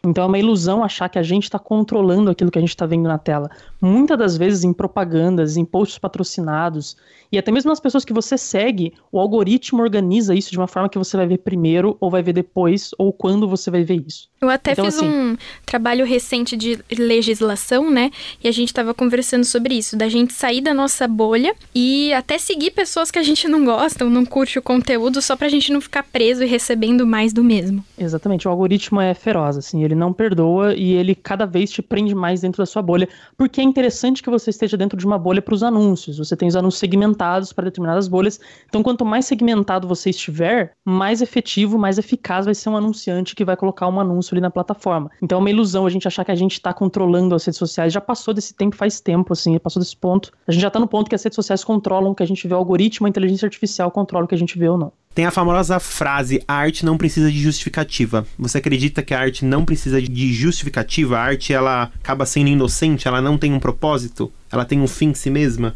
Então 0.05 0.25
é 0.25 0.27
uma 0.27 0.39
ilusão 0.39 0.85
achar 0.85 1.09
que 1.09 1.19
a 1.19 1.23
gente 1.23 1.45
está 1.45 1.59
controlando 1.59 2.31
aquilo 2.31 2.51
que 2.51 2.59
a 2.59 2.61
gente 2.61 2.71
está 2.71 2.87
vendo 2.87 3.09
na 3.09 3.19
tela. 3.19 3.51
Muitas 3.81 4.19
das 4.19 4.37
vezes 4.37 4.65
em 4.65 4.73
propagandas, 4.73 5.57
em 5.57 5.65
posts 5.65 5.99
patrocinados, 5.99 6.97
e 7.33 7.39
até 7.39 7.51
mesmo 7.51 7.69
nas 7.69 7.81
pessoas 7.81 8.05
que 8.05 8.13
você 8.13 8.39
segue, 8.39 8.93
o 9.11 9.19
algoritmo 9.19 9.83
organiza 9.83 10.35
isso 10.35 10.51
de 10.51 10.59
uma 10.59 10.69
forma 10.69 10.89
que 10.89 10.99
você 10.99 11.17
vai 11.17 11.27
ver 11.27 11.39
primeiro, 11.39 11.97
ou 12.01 12.11
vai 12.11 12.23
ver 12.23 12.33
depois, 12.33 12.91
ou 12.97 13.13
quando 13.13 13.49
você 13.49 13.71
vai 13.71 13.83
ver 13.83 14.05
isso. 14.07 14.29
Eu 14.41 14.49
até 14.49 14.73
então, 14.73 14.85
fiz 14.85 14.97
assim, 14.97 15.09
um 15.09 15.37
trabalho 15.65 16.05
recente 16.05 16.57
de 16.57 16.79
legislação, 16.97 17.91
né? 17.91 18.11
E 18.43 18.47
a 18.47 18.53
gente 18.53 18.69
estava 18.69 18.95
conversando 18.95 19.45
sobre 19.45 19.75
isso, 19.75 19.97
da 19.97 20.09
gente 20.09 20.33
sair 20.33 20.61
da 20.61 20.75
nossa 20.75 21.09
bolha 21.09 21.57
e 21.75 22.13
até 22.13 22.39
seguir 22.39 22.71
pessoas 22.71 23.11
que 23.11 23.19
a 23.19 23.23
gente 23.23 23.49
não 23.49 23.65
gosta 23.65 24.05
ou 24.05 24.11
não 24.11 24.25
curte 24.25 24.59
o 24.59 24.63
conteúdo, 24.63 25.21
só 25.21 25.35
pra 25.35 25.49
gente 25.49 25.73
não 25.73 25.81
ficar 25.81 26.03
preso 26.05 26.45
e 26.45 26.47
recebendo 26.47 27.07
mais 27.07 27.33
do 27.33 27.43
mesmo. 27.43 27.85
Exatamente, 27.99 28.47
o 28.47 28.51
algoritmo 28.51 29.01
é 29.01 29.13
feroz, 29.15 29.57
assim, 29.57 29.83
ele 29.83 29.94
não 29.95 30.13
perdoa 30.13 30.75
e 30.75 30.93
ele 30.93 31.15
cada 31.15 31.47
vez 31.47 31.71
te 31.71 31.83
prende 31.83 32.15
mais 32.15 32.41
dentro 32.41 32.63
da 32.63 32.67
sua 32.67 32.83
bolha, 32.83 33.09
porque 33.37 33.61
é 33.61 33.65
interessante 33.65 34.23
que 34.23 34.31
você 34.31 34.51
esteja 34.51 34.77
dentro 34.77 34.99
de 34.99 35.07
uma 35.07 35.19
bolha 35.19 35.43
para 35.43 35.55
os 35.55 35.63
anúncios. 35.63 36.19
Você 36.19 36.37
tem 36.37 36.49
os 36.49 36.57
anúncios 36.57 36.81
segmentados 36.81 37.53
para 37.53 37.65
determinadas 37.65 38.09
bolhas. 38.09 38.41
Então, 38.69 38.83
quanto 38.83 39.05
mais 39.05 39.27
segmentado 39.27 39.87
você 39.87 40.11
estiver, 40.11 40.73
mais 40.85 41.23
efetivo, 41.23 41.79
mais 41.79 41.99
eficaz 41.99 42.45
vai 42.45 42.55
ser 42.55 42.69
um 42.69 42.77
anunciante 42.77 43.35
que 43.35 43.45
vai 43.45 43.57
colocar 43.57 43.89
um 43.89 44.01
anúncio 44.01 44.35
ali 44.35 44.41
na 44.41 44.51
plataforma. 44.51 45.11
Então, 45.23 45.39
é 45.39 45.41
uma 45.41 45.51
ilusão 45.51 45.87
a 45.87 45.91
gente 45.91 46.07
achar 46.07 46.25
que 46.25 46.33
a 46.33 46.37
gente 46.37 46.53
está 46.53 46.73
controlando 46.73 47.35
as 47.35 47.45
redes 47.45 47.59
sociais. 47.59 47.93
Já 47.93 48.01
passou 48.01 48.35
desse 48.35 48.55
tempo 48.55 48.77
faz 48.77 49.01
tempo, 49.01 49.33
assim, 49.33 49.59
passou 49.59 49.81
desse 49.81 49.97
ponto. 49.97 50.33
A 50.47 50.53
gente 50.53 50.63
já 50.63 50.69
está 50.69 50.81
no 50.81 50.87
ponto 50.87 51.09
que 51.09 51.15
as 51.15 51.23
redes 51.23 51.37
sociais 51.37 51.65
controlam 51.65 52.13
o 52.13 52.15
que 52.15 52.23
a 52.23 52.27
gente 52.27 52.47
vê, 52.47 52.55
o 52.55 52.59
algoritmo, 52.59 53.07
a 53.07 53.11
inteligência 53.11 53.47
artificial 53.47 53.91
controla 53.91 54.25
o 54.25 54.29
que 54.29 54.35
a 54.35 54.39
gente 54.39 54.59
vê 54.59 54.69
ou 54.69 54.79
não. 54.79 54.93
Tem 55.15 55.27
a 55.27 55.31
famosa 55.31 55.79
frase: 55.79 56.43
a 56.47 56.55
arte 56.55 56.85
não 56.85 56.99
precisa 56.99 57.31
de 57.31 57.39
justificativa. 57.39 58.27
Você 58.39 58.59
acredita 58.59 59.03
que 59.03 59.15
a 59.15 59.21
arte 59.21 59.45
não 59.45 59.65
precisa 59.65 60.03
de 60.03 60.33
justificativa? 60.33 61.17
A 61.17 61.23
arte 61.23 61.53
ela 61.53 61.93
acaba 62.03 62.27
sendo 62.27 62.49
inocente, 62.49 63.07
ela 63.07 63.21
não 63.21 63.39
tem 63.39 63.53
um 63.53 63.61
propósito, 63.61 64.33
ela 64.51 64.65
tem 64.65 64.81
um 64.81 64.89
fim 64.89 65.11
em 65.11 65.15
si 65.15 65.31
mesma? 65.31 65.73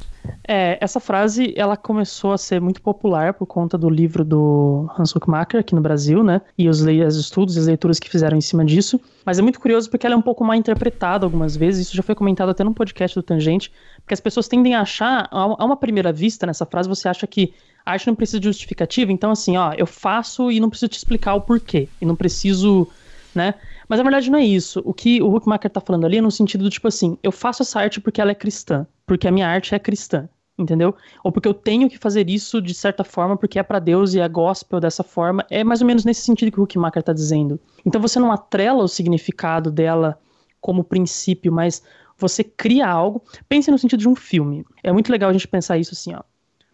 É, 0.47 0.76
essa 0.80 1.00
frase 1.00 1.54
ela 1.57 1.76
começou 1.76 2.33
a 2.33 2.38
ser 2.38 2.61
muito 2.61 2.83
popular 2.83 3.33
por 3.35 3.47
conta 3.47 3.78
do 3.78 3.88
livro 3.88 4.25
do 4.25 4.90
Hans 4.99 5.14
Huckmacher 5.14 5.61
aqui 5.61 5.75
no 5.75 5.80
Brasil, 5.80 6.23
né? 6.25 6.40
E 6.57 6.68
os, 6.68 6.80
os 6.80 7.16
estudos 7.16 7.57
e 7.57 7.61
as 7.61 7.66
leituras 7.66 7.99
que 7.99 8.11
fizeram 8.11 8.37
em 8.37 8.40
cima 8.40 8.64
disso. 8.64 9.00
Mas 9.25 9.38
é 9.38 9.42
muito 9.42 9.61
curioso 9.61 9.88
porque 9.88 10.04
ela 10.04 10.14
é 10.14 10.18
um 10.18 10.23
pouco 10.23 10.45
mal 10.45 10.57
interpretada 10.57 11.25
algumas 11.25 11.57
vezes. 11.57 11.87
Isso 11.87 11.97
já 11.97 12.02
foi 12.02 12.14
comentado 12.14 12.49
até 12.49 12.64
no 12.64 12.75
podcast 12.75 13.16
do 13.16 13.23
Tangente, 13.23 13.73
porque 14.00 14.14
as 14.14 14.21
pessoas 14.21 14.49
tendem 14.49 14.75
a 14.75 14.80
achar, 14.80 15.28
a 15.30 15.64
uma 15.64 15.76
primeira 15.76 16.12
vista 16.12 16.47
nessa 16.47 16.66
frase, 16.66 16.88
você 16.88 17.09
acha 17.09 17.26
que 17.26 17.54
arte 17.90 18.07
não 18.07 18.14
precisa 18.14 18.40
de 18.40 18.47
justificativa, 18.47 19.12
então 19.12 19.30
assim, 19.30 19.57
ó, 19.57 19.73
eu 19.76 19.87
faço 19.87 20.50
e 20.50 20.61
não 20.61 20.68
preciso 20.68 20.88
te 20.88 20.99
explicar 20.99 21.35
o 21.35 21.40
porquê. 21.40 21.88
E 22.00 22.07
não 22.07 22.16
preciso, 22.16 22.88
né? 23.35 23.54
Mas 23.88 23.99
na 23.99 24.02
verdade 24.02 24.30
não 24.30 24.38
é 24.38 24.45
isso. 24.45 24.83
O 24.85 24.92
que 24.92 25.23
o 25.23 25.35
Huckmacher 25.35 25.71
tá 25.71 25.80
falando 25.80 26.04
ali 26.04 26.18
é 26.18 26.21
no 26.21 26.30
sentido 26.30 26.64
do 26.64 26.71
tipo 26.71 26.87
assim, 26.88 27.16
eu 27.23 27.33
faço 27.33 27.62
essa 27.62 27.80
arte 27.80 28.00
porque 28.00 28.21
ela 28.21 28.30
é 28.30 28.35
cristã, 28.35 28.87
porque 29.07 29.26
a 29.26 29.30
minha 29.30 29.49
arte 29.49 29.75
é 29.75 29.78
cristã, 29.78 30.28
entendeu? 30.59 30.95
Ou 31.25 31.33
porque 31.33 31.49
eu 31.49 31.54
tenho 31.54 31.88
que 31.88 31.99
fazer 31.99 32.28
isso 32.28 32.61
de 32.61 32.75
certa 32.75 33.04
forma 33.04 33.37
porque 33.37 33.59
é 33.59 33.62
para 33.62 33.78
Deus 33.78 34.14
e 34.14 34.21
é 34.21 34.28
gospel 34.28 34.80
dessa 34.80 35.02
forma. 35.02 35.45
É 35.50 35.64
mais 35.64 35.80
ou 35.80 35.87
menos 35.87 36.04
nesse 36.04 36.23
sentido 36.23 36.52
que 36.52 36.61
o 36.61 36.64
Huckmacher 36.64 37.02
tá 37.02 37.12
dizendo. 37.12 37.59
Então 37.85 38.00
você 38.00 38.18
não 38.18 38.30
atrela 38.30 38.83
o 38.83 38.88
significado 38.88 39.71
dela 39.71 40.18
como 40.61 40.85
princípio, 40.85 41.52
mas 41.52 41.83
você 42.18 42.42
cria 42.45 42.87
algo. 42.87 43.23
Pense 43.49 43.71
no 43.71 43.78
sentido 43.78 44.00
de 44.00 44.09
um 44.09 44.16
filme. 44.16 44.66
É 44.83 44.92
muito 44.92 45.11
legal 45.11 45.30
a 45.30 45.33
gente 45.33 45.49
pensar 45.49 45.78
isso 45.78 45.95
assim, 45.95 46.14
ó. 46.14 46.21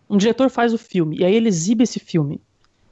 Um 0.08 0.16
diretor 0.16 0.48
faz 0.50 0.72
o 0.72 0.78
filme 0.78 1.18
e 1.18 1.24
aí 1.24 1.34
ele 1.34 1.48
exibe 1.48 1.84
esse 1.84 1.98
filme. 1.98 2.40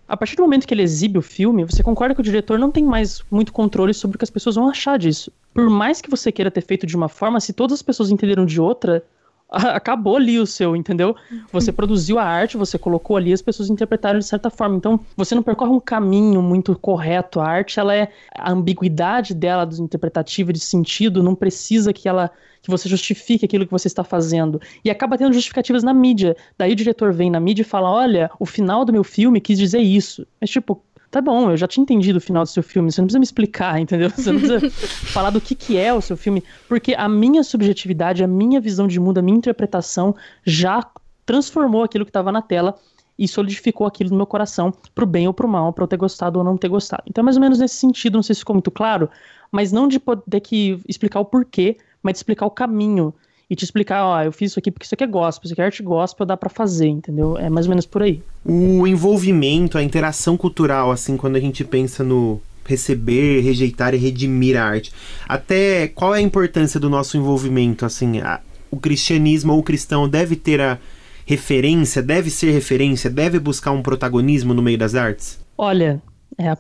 A 0.09 0.17
partir 0.17 0.37
do 0.37 0.43
momento 0.43 0.67
que 0.67 0.75
ele 0.75 0.83
exibe 0.83 1.19
o 1.19 1.23
filme, 1.23 1.65
você 1.65 1.83
concorda 1.83 2.15
que 2.15 2.21
o 2.21 2.25
diretor 2.25 2.59
não 2.59 2.71
tem 2.71 2.85
mais 2.85 3.23
muito 3.31 3.53
controle 3.53 3.95
sobre 3.95 4.17
o 4.17 4.19
que 4.19 4.25
as 4.25 4.31
pessoas 4.31 4.57
vão 4.57 4.69
achar 4.69 4.99
disso. 4.99 5.33
por 5.55 5.71
mais 5.71 6.01
que 6.01 6.11
você 6.11 6.31
queira 6.31 6.51
ter 6.51 6.63
feito 6.63 6.87
de 6.87 6.97
uma 6.97 7.09
forma, 7.09 7.41
se 7.41 7.53
todas 7.53 7.79
as 7.79 7.83
pessoas 7.83 8.11
entenderam 8.11 8.45
de 8.45 8.61
outra, 8.61 9.05
acabou 9.75 10.17
ali 10.17 10.39
o 10.39 10.47
seu, 10.47 10.75
entendeu? 10.75 11.15
Você 11.53 11.71
uhum. 11.71 11.77
produziu 11.77 12.19
a 12.19 12.25
arte, 12.25 12.57
você 12.57 12.79
colocou 12.79 13.17
ali, 13.17 13.33
as 13.33 13.43
pessoas 13.43 13.69
interpretaram 13.69 14.19
de 14.19 14.25
certa 14.25 14.49
forma. 14.49 14.77
Então, 14.77 14.99
você 15.17 15.35
não 15.35 15.43
percorre 15.43 15.71
um 15.71 15.81
caminho 15.81 16.41
muito 16.41 16.75
correto. 16.79 17.39
A 17.39 17.47
arte, 17.47 17.79
ela 17.79 17.95
é 17.95 18.09
a 18.35 18.51
ambiguidade 18.51 19.35
dela, 19.35 19.67
do 19.67 19.83
interpretativa, 19.83 20.53
de 20.53 20.61
sentido, 20.61 21.23
não 21.23 21.35
precisa 21.35 21.93
que 21.93 22.09
ela 22.09 22.31
que 22.63 22.71
você 22.71 22.89
justifique 22.89 23.45
aquilo 23.45 23.67
que 23.67 23.73
você 23.73 23.89
está 23.89 24.05
fazendo. 24.05 24.61
E 24.85 24.91
acaba 24.91 25.19
tendo 25.19 25.33
justificativas 25.33 25.83
na 25.83 25.93
mídia. 25.93 26.37
Daí 26.57 26.73
o 26.73 26.77
diretor 26.77 27.13
vem 27.13 27.29
na 27.29 27.41
mídia 27.41 27.63
e 27.63 27.65
fala: 27.65 27.91
"Olha, 27.91 28.31
o 28.39 28.47
final 28.47 28.85
do 28.85 28.93
meu 28.93 29.03
filme 29.03 29.41
quis 29.41 29.59
dizer 29.59 29.81
isso". 29.81 30.25
Mas 30.41 30.49
tipo, 30.49 30.81
tá 31.13 31.21
bom, 31.21 31.51
eu 31.51 31.57
já 31.59 31.69
tinha 31.69 31.83
entendido 31.83 32.17
o 32.17 32.21
final 32.21 32.43
do 32.43 32.49
seu 32.49 32.63
filme, 32.63 32.91
você 32.91 33.01
não 33.01 33.07
precisa 33.07 33.19
me 33.19 33.25
explicar, 33.25 33.79
entendeu? 33.79 34.09
Você 34.09 34.33
não 34.33 34.41
precisa 34.41 34.71
falar 35.13 35.29
do 35.29 35.43
que, 35.43 35.55
que 35.55 35.77
é 35.77 35.93
o 35.93 36.01
seu 36.01 36.17
filme, 36.17 36.43
porque 36.67 36.95
a 36.95 37.07
minha 37.07 37.45
subjetividade, 37.45 38.25
a 38.25 38.27
minha 38.27 38.59
visão 38.63 38.89
de 38.89 38.99
mundo, 38.99 39.19
a 39.19 39.23
minha 39.23 39.37
interpretação 39.37 40.17
já 40.43 40.83
transformou 41.27 41.83
aquilo 41.83 42.07
que 42.07 42.09
estava 42.09 42.33
na 42.33 42.41
tela 42.41 42.75
e 43.19 43.29
solidificou 43.29 43.87
aquilo 43.87 44.09
no 44.09 44.17
meu 44.17 44.27
coração, 44.27 44.73
pro 44.95 45.05
bem 45.05 45.27
ou 45.27 45.35
pro 45.35 45.47
mal, 45.47 45.71
para 45.71 45.85
eu 45.85 45.89
ter 45.89 45.99
gostado 45.99 46.39
ou 46.39 46.45
não 46.45 46.57
ter 46.57 46.69
gostado. 46.69 47.03
Então, 47.07 47.21
é 47.21 47.25
mais 47.27 47.37
ou 47.37 47.43
menos 47.43 47.59
nesse 47.59 47.75
sentido, 47.75 48.15
não 48.15 48.23
sei 48.23 48.35
se 48.35 48.41
ficou 48.41 48.55
muito 48.55 48.71
claro, 48.71 49.11
mas 49.51 49.71
não 49.71 49.87
de 49.87 50.01
poder 50.01 50.41
que 50.41 50.81
explicar 50.89 51.21
o 51.21 51.27
porquê, 51.27 51.77
mas 52.03 52.15
de 52.15 52.19
explicar 52.21 52.47
o 52.47 52.51
caminho 52.51 53.15
e 53.53 53.55
te 53.55 53.65
explicar, 53.65 54.07
ó, 54.07 54.23
eu 54.23 54.33
fiz 54.33 54.53
isso 54.53 54.59
aqui 54.59 54.71
porque 54.71 54.87
isso 54.87 54.95
aqui 54.95 55.05
é 55.05 55.07
gospel, 55.07 55.45
isso 55.45 55.53
aqui 55.53 55.61
é 55.61 55.65
arte 55.67 55.83
gospel, 55.83 56.25
dá 56.25 56.39
para 56.39 56.49
fazer, 56.49 56.89
entendeu? 56.89 57.37
É 57.37 57.51
mais 57.51 57.67
ou 57.67 57.71
menos 57.71 57.85
por 57.85 58.03
aí. 58.03 58.23
O 58.43 58.87
envolvimento, 58.87 59.77
a 59.77 59.83
interação 59.83 60.39
cultural, 60.39 60.91
assim, 60.91 61.19
quando 61.19 61.37
a 61.37 61.39
gente 61.39 61.63
pensa 61.63 62.03
no 62.03 62.41
receber, 62.65 63.43
rejeitar 63.43 63.93
e 63.93 63.99
redimir 63.99 64.59
a 64.59 64.65
arte. 64.65 64.91
Até 65.29 65.87
qual 65.87 66.15
é 66.15 66.19
a 66.21 66.23
importância 66.23 66.81
do 66.81 66.89
nosso 66.89 67.19
envolvimento, 67.19 67.85
assim, 67.85 68.21
a, 68.21 68.41
o 68.71 68.79
cristianismo 68.79 69.53
ou 69.53 69.59
o 69.59 69.63
cristão 69.63 70.09
deve 70.09 70.35
ter 70.35 70.59
a 70.59 70.79
referência, 71.27 72.03
deve 72.03 72.31
ser 72.31 72.53
referência, 72.53 73.11
deve 73.11 73.39
buscar 73.39 73.73
um 73.73 73.83
protagonismo 73.83 74.55
no 74.55 74.63
meio 74.63 74.79
das 74.79 74.95
artes? 74.95 75.39
Olha, 75.59 76.01
é 76.39 76.49
a, 76.49 76.57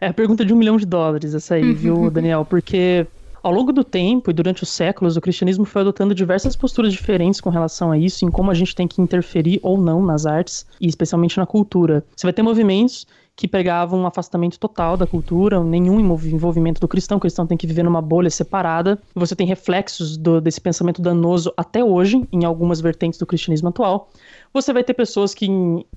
é 0.00 0.06
a 0.06 0.14
pergunta 0.14 0.44
de 0.44 0.54
um 0.54 0.56
milhão 0.56 0.76
de 0.76 0.86
dólares 0.86 1.34
essa 1.34 1.56
aí, 1.56 1.72
viu, 1.72 2.08
Daniel? 2.14 2.46
Porque 2.48 3.08
ao 3.42 3.52
longo 3.52 3.72
do 3.72 3.82
tempo 3.82 4.30
e 4.30 4.34
durante 4.34 4.62
os 4.62 4.68
séculos, 4.68 5.16
o 5.16 5.20
cristianismo 5.20 5.64
foi 5.64 5.82
adotando 5.82 6.14
diversas 6.14 6.54
posturas 6.54 6.92
diferentes 6.92 7.40
com 7.40 7.50
relação 7.50 7.90
a 7.90 7.98
isso, 7.98 8.24
em 8.24 8.30
como 8.30 8.50
a 8.50 8.54
gente 8.54 8.74
tem 8.74 8.86
que 8.86 9.02
interferir 9.02 9.58
ou 9.62 9.76
não 9.76 10.04
nas 10.04 10.26
artes, 10.26 10.66
e 10.80 10.86
especialmente 10.86 11.36
na 11.38 11.46
cultura. 11.46 12.04
Você 12.14 12.26
vai 12.26 12.32
ter 12.32 12.42
movimentos 12.42 13.06
que 13.34 13.48
pregavam 13.48 14.00
um 14.00 14.06
afastamento 14.06 14.58
total 14.58 14.96
da 14.96 15.06
cultura, 15.06 15.62
nenhum 15.64 15.98
envolvimento 15.98 16.80
do 16.80 16.86
cristão. 16.86 17.16
O 17.16 17.20
cristão 17.20 17.46
tem 17.46 17.56
que 17.56 17.66
viver 17.66 17.82
numa 17.82 18.02
bolha 18.02 18.30
separada. 18.30 19.00
Você 19.14 19.34
tem 19.34 19.46
reflexos 19.46 20.16
do, 20.16 20.40
desse 20.40 20.60
pensamento 20.60 21.00
danoso 21.00 21.52
até 21.56 21.82
hoje, 21.82 22.26
em 22.30 22.44
algumas 22.44 22.80
vertentes 22.80 23.18
do 23.18 23.26
cristianismo 23.26 23.70
atual. 23.70 24.10
Você 24.52 24.72
vai 24.72 24.84
ter 24.84 24.92
pessoas 24.92 25.32
que 25.32 25.48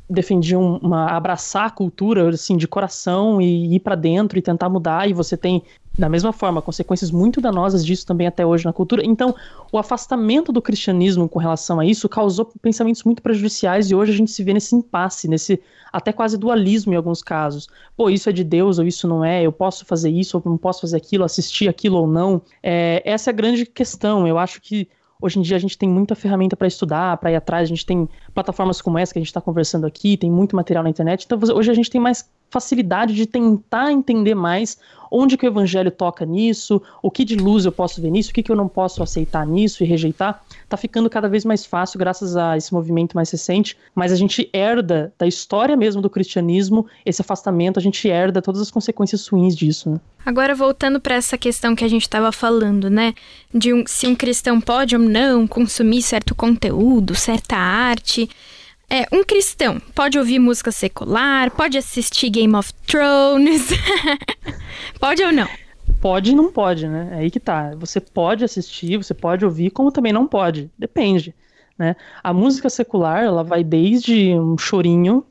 defendiam 0.10 0.80
uma, 0.82 1.08
abraçar 1.08 1.66
a 1.66 1.70
cultura 1.70 2.30
assim, 2.30 2.56
de 2.56 2.68
coração 2.68 3.42
e 3.42 3.76
ir 3.76 3.80
para 3.82 3.96
dentro 3.96 4.40
e 4.40 4.42
tentar 4.42 4.70
mudar, 4.70 5.10
e 5.10 5.14
você 5.14 5.36
tem 5.36 5.62
da 5.98 6.10
mesma 6.10 6.34
forma, 6.34 6.62
consequências 6.62 7.10
muito 7.10 7.40
danosas 7.40 7.86
disso 7.86 8.06
também 8.06 8.28
até 8.28 8.46
hoje 8.46 8.66
na 8.66 8.74
cultura. 8.74 9.06
Então, 9.06 9.34
o 9.72 9.78
afastamento 9.78 10.52
do 10.52 10.62
cristianismo 10.62 11.28
com 11.30 11.40
relação 11.40 11.80
a 11.80 11.86
isso 11.86 12.10
causou 12.10 12.52
pensamentos 12.62 13.04
muito 13.04 13.22
prejudiciais 13.22 13.90
e 13.90 13.96
hoje 13.96 14.12
a 14.12 14.16
gente 14.16 14.32
se 14.32 14.44
vê 14.44 14.54
nesse 14.54 14.76
impasse, 14.76 15.28
nesse 15.28 15.62
até 15.92 16.12
quase 16.12 16.38
dualismo 16.38 16.94
em 16.94 16.96
alguns 16.96 17.24
casos. 17.24 17.68
Pô, 17.96 18.10
isso 18.10 18.30
é 18.30 18.34
de 18.34 18.44
Deus 18.44 18.80
ou 18.80 18.86
isso 18.86 19.08
não 19.08 19.24
é? 19.24 19.42
Eu 19.42 19.52
posso 19.52 19.86
fazer 19.86 20.10
isso 20.10 20.38
ou 20.38 20.44
não 20.46 20.58
posso 20.58 20.82
fazer 20.82 20.98
aquilo, 20.98 21.24
assistir 21.24 21.70
aquilo 21.70 21.98
ou 21.98 22.08
não? 22.08 22.42
É, 22.62 23.02
essa 23.06 23.30
é 23.30 23.32
a 23.32 23.36
grande 23.36 23.66
questão. 23.66 24.28
Eu 24.28 24.38
acho 24.38 24.62
que 24.62 24.88
Hoje 25.22 25.40
em 25.40 25.42
dia 25.42 25.56
a 25.56 25.60
gente 25.60 25.78
tem 25.78 25.88
muita 25.88 26.14
ferramenta 26.14 26.58
para 26.58 26.68
estudar, 26.68 27.18
para 27.18 27.32
ir 27.32 27.36
atrás, 27.36 27.64
a 27.64 27.70
gente 27.70 27.86
tem 27.86 28.08
plataformas 28.34 28.82
como 28.82 28.98
essa 28.98 29.14
que 29.14 29.20
a 29.20 29.22
gente 29.22 29.30
está 29.30 29.40
conversando 29.40 29.88
aqui, 29.88 30.18
tem 30.18 30.30
muito 30.30 30.56
material 30.56 30.84
na 30.84 30.90
internet. 30.90 31.24
Então 31.26 31.40
hoje 31.56 31.72
a 31.72 31.74
gente 31.74 31.90
tem 31.90 32.02
mais 32.02 32.30
facilidade 32.56 33.14
de 33.14 33.26
tentar 33.26 33.92
entender 33.92 34.34
mais 34.34 34.78
onde 35.12 35.38
que 35.38 35.46
o 35.46 35.50
evangelho 35.50 35.92
toca 35.92 36.26
nisso, 36.26 36.82
o 37.02 37.12
que 37.12 37.26
de 37.26 37.36
luz 37.36 37.66
eu 37.66 37.72
posso 37.72 38.02
ver 38.02 38.10
nisso, 38.10 38.32
o 38.32 38.34
que, 38.34 38.42
que 38.42 38.52
eu 38.52 38.56
não 38.56 38.68
posso 38.68 39.04
aceitar 39.04 39.46
nisso 39.46 39.84
e 39.84 39.86
rejeitar. 39.86 40.42
Tá 40.70 40.78
ficando 40.78 41.10
cada 41.10 41.28
vez 41.28 41.44
mais 41.44 41.66
fácil 41.66 42.00
graças 42.00 42.38
a 42.38 42.56
esse 42.56 42.74
movimento 42.74 43.14
mais 43.14 43.30
recente, 43.30 43.78
mas 43.94 44.12
a 44.12 44.16
gente 44.16 44.50
herda 44.54 45.14
da 45.18 45.28
história 45.28 45.76
mesmo 45.76 46.02
do 46.02 46.10
cristianismo 46.10 46.86
esse 47.06 47.22
afastamento, 47.22 47.78
a 47.78 47.82
gente 47.82 48.08
herda 48.08 48.42
todas 48.42 48.62
as 48.62 48.72
consequências 48.72 49.28
ruins 49.28 49.56
disso. 49.56 49.90
Né? 49.90 50.00
Agora 50.26 50.56
voltando 50.56 51.00
para 51.00 51.16
essa 51.16 51.38
questão 51.38 51.76
que 51.76 51.84
a 51.84 51.90
gente 51.90 52.04
estava 52.04 52.32
falando, 52.32 52.90
né, 52.90 53.14
de 53.54 53.74
um, 53.74 53.84
se 53.86 54.08
um 54.08 54.16
cristão 54.16 54.62
pode 54.62 54.96
ou 54.96 55.02
não 55.02 55.46
consumir 55.46 56.02
certo 56.02 56.34
conteúdo, 56.34 57.16
certa 57.16 57.58
arte, 57.58 58.30
é, 58.90 59.06
um 59.12 59.24
cristão 59.24 59.80
pode 59.94 60.18
ouvir 60.18 60.40
música 60.40 60.72
secular, 60.72 61.52
pode 61.52 61.78
assistir 61.78 62.30
Game 62.30 62.56
of 62.56 62.74
Thrones. 62.86 63.70
pode 65.00 65.24
ou 65.24 65.32
não? 65.32 65.48
Pode 66.02 66.32
e 66.32 66.36
não 66.36 66.52
pode, 66.52 66.88
né? 66.88 67.10
É 67.14 67.16
aí 67.20 67.32
que 67.32 67.40
tá. 67.40 67.74
Você 67.76 68.00
pode 68.00 68.44
assistir, 68.44 68.98
você 68.98 69.14
pode 69.14 69.44
ouvir, 69.44 69.72
como 69.72 69.92
também 69.92 70.14
não 70.14 70.28
pode. 70.28 70.70
Depende. 70.78 71.34
Né? 71.78 71.96
A 72.24 72.32
música 72.32 72.70
secular, 72.70 73.24
ela 73.24 73.44
vai 73.44 73.64
desde 73.64 74.34
um 74.34 74.58
chorinho 74.58 75.26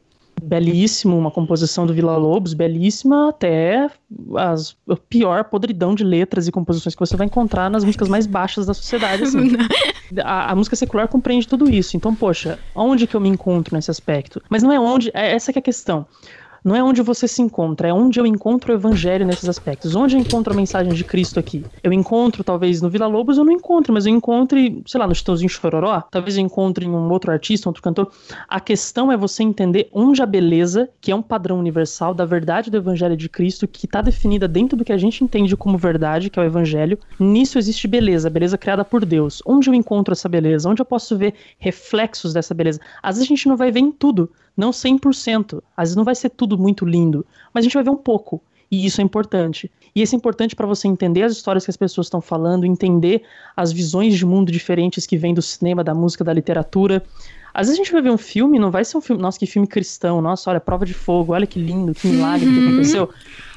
belíssimo, 0.44 1.16
uma 1.18 1.30
composição 1.30 1.86
do 1.86 1.94
Vila 1.94 2.16
Lobos, 2.16 2.54
belíssima, 2.54 3.30
até 3.30 3.90
as, 4.36 4.76
a 4.88 4.96
pior 4.96 5.44
podridão 5.44 5.94
de 5.94 6.04
letras 6.04 6.46
e 6.46 6.52
composições 6.52 6.94
que 6.94 7.00
você 7.00 7.16
vai 7.16 7.26
encontrar 7.26 7.70
nas 7.70 7.84
músicas 7.84 8.08
mais 8.08 8.26
baixas 8.26 8.66
da 8.66 8.74
sociedade. 8.74 9.24
Assim. 9.24 9.52
a, 10.22 10.52
a, 10.52 10.56
música 10.56 10.76
secular 10.76 11.08
compreende 11.08 11.48
tudo 11.48 11.68
isso. 11.68 11.96
Então, 11.96 12.14
poxa, 12.14 12.58
onde 12.74 13.06
que 13.06 13.14
eu 13.14 13.20
me 13.20 13.28
encontro 13.28 13.74
nesse 13.74 13.90
aspecto? 13.90 14.42
Mas 14.48 14.62
não 14.62 14.72
é 14.72 14.78
onde, 14.78 15.10
é 15.14 15.32
essa 15.32 15.52
que 15.52 15.58
é 15.58 15.60
a 15.60 15.62
questão 15.62 16.06
não 16.64 16.74
é 16.74 16.82
onde 16.82 17.02
você 17.02 17.28
se 17.28 17.42
encontra, 17.42 17.88
é 17.88 17.92
onde 17.92 18.18
eu 18.18 18.26
encontro 18.26 18.72
o 18.72 18.74
evangelho 18.74 19.26
nesses 19.26 19.48
aspectos. 19.48 19.94
Onde 19.94 20.16
eu 20.16 20.20
encontro 20.20 20.54
a 20.54 20.56
mensagem 20.56 20.94
de 20.94 21.04
Cristo 21.04 21.38
aqui? 21.38 21.66
Eu 21.82 21.92
encontro, 21.92 22.42
talvez, 22.42 22.80
no 22.80 22.88
Vila 22.88 23.06
Lobos, 23.06 23.36
eu 23.36 23.44
não 23.44 23.52
encontro, 23.52 23.92
mas 23.92 24.06
eu 24.06 24.14
encontre, 24.14 24.82
sei 24.86 24.98
lá, 24.98 25.06
no 25.06 25.14
Chitãozinho 25.14 25.50
Chororó, 25.50 26.02
talvez 26.10 26.38
eu 26.38 26.42
encontre 26.42 26.86
em 26.86 26.90
um 26.90 27.10
outro 27.10 27.30
artista, 27.30 27.68
um 27.68 27.70
outro 27.70 27.82
cantor. 27.82 28.10
A 28.48 28.58
questão 28.60 29.12
é 29.12 29.16
você 29.16 29.42
entender 29.42 29.90
onde 29.92 30.22
a 30.22 30.26
beleza, 30.26 30.88
que 31.00 31.12
é 31.12 31.14
um 31.14 31.20
padrão 31.20 31.58
universal 31.58 32.14
da 32.14 32.24
verdade 32.24 32.70
do 32.70 32.78
evangelho 32.78 33.16
de 33.16 33.28
Cristo, 33.28 33.68
que 33.68 33.84
está 33.84 34.00
definida 34.00 34.48
dentro 34.48 34.76
do 34.76 34.84
que 34.84 34.92
a 34.92 34.96
gente 34.98 35.22
entende 35.22 35.54
como 35.56 35.76
verdade, 35.76 36.30
que 36.30 36.38
é 36.38 36.42
o 36.42 36.46
evangelho, 36.46 36.98
nisso 37.20 37.58
existe 37.58 37.86
beleza, 37.86 38.30
beleza 38.30 38.56
criada 38.56 38.84
por 38.84 39.04
Deus. 39.04 39.42
Onde 39.44 39.68
eu 39.68 39.74
encontro 39.74 40.12
essa 40.12 40.28
beleza? 40.28 40.68
Onde 40.68 40.80
eu 40.80 40.86
posso 40.86 41.16
ver 41.16 41.34
reflexos 41.58 42.32
dessa 42.32 42.54
beleza? 42.54 42.80
Às 43.02 43.16
vezes 43.16 43.28
a 43.28 43.34
gente 43.34 43.48
não 43.48 43.56
vai 43.56 43.70
ver 43.70 43.80
em 43.80 43.92
tudo, 43.92 44.30
não 44.56 44.70
100%. 44.70 45.62
Às 45.76 45.88
vezes 45.88 45.96
não 45.96 46.04
vai 46.04 46.14
ser 46.14 46.30
tudo 46.30 46.58
muito 46.58 46.84
lindo, 46.84 47.26
mas 47.52 47.62
a 47.62 47.64
gente 47.64 47.74
vai 47.74 47.84
ver 47.84 47.90
um 47.90 47.96
pouco. 47.96 48.42
E 48.70 48.86
isso 48.86 49.00
é 49.00 49.04
importante. 49.04 49.70
E 49.94 50.02
isso 50.02 50.14
é 50.14 50.18
importante 50.18 50.56
para 50.56 50.66
você 50.66 50.88
entender 50.88 51.22
as 51.22 51.32
histórias 51.32 51.64
que 51.64 51.70
as 51.70 51.76
pessoas 51.76 52.06
estão 52.06 52.20
falando, 52.20 52.66
entender 52.66 53.22
as 53.56 53.70
visões 53.70 54.16
de 54.16 54.26
mundo 54.26 54.50
diferentes 54.50 55.06
que 55.06 55.16
vêm 55.16 55.32
do 55.32 55.42
cinema, 55.42 55.84
da 55.84 55.94
música, 55.94 56.24
da 56.24 56.32
literatura. 56.32 57.04
Às 57.54 57.68
vezes 57.68 57.80
a 57.80 57.84
gente 57.84 57.92
vai 57.92 58.02
ver 58.02 58.10
um 58.10 58.18
filme, 58.18 58.58
não 58.58 58.68
vai 58.68 58.84
ser 58.84 58.96
um 58.96 59.00
filme, 59.00 59.22
nossa, 59.22 59.38
que 59.38 59.46
filme 59.46 59.66
cristão, 59.68 60.20
nossa, 60.20 60.50
olha, 60.50 60.58
prova 60.58 60.84
de 60.84 60.92
fogo, 60.92 61.32
olha 61.32 61.46
que 61.46 61.58
lindo, 61.58 61.94
que 61.94 62.08
milagre 62.08 62.52
que 62.52 62.58
aconteceu. 62.66 63.08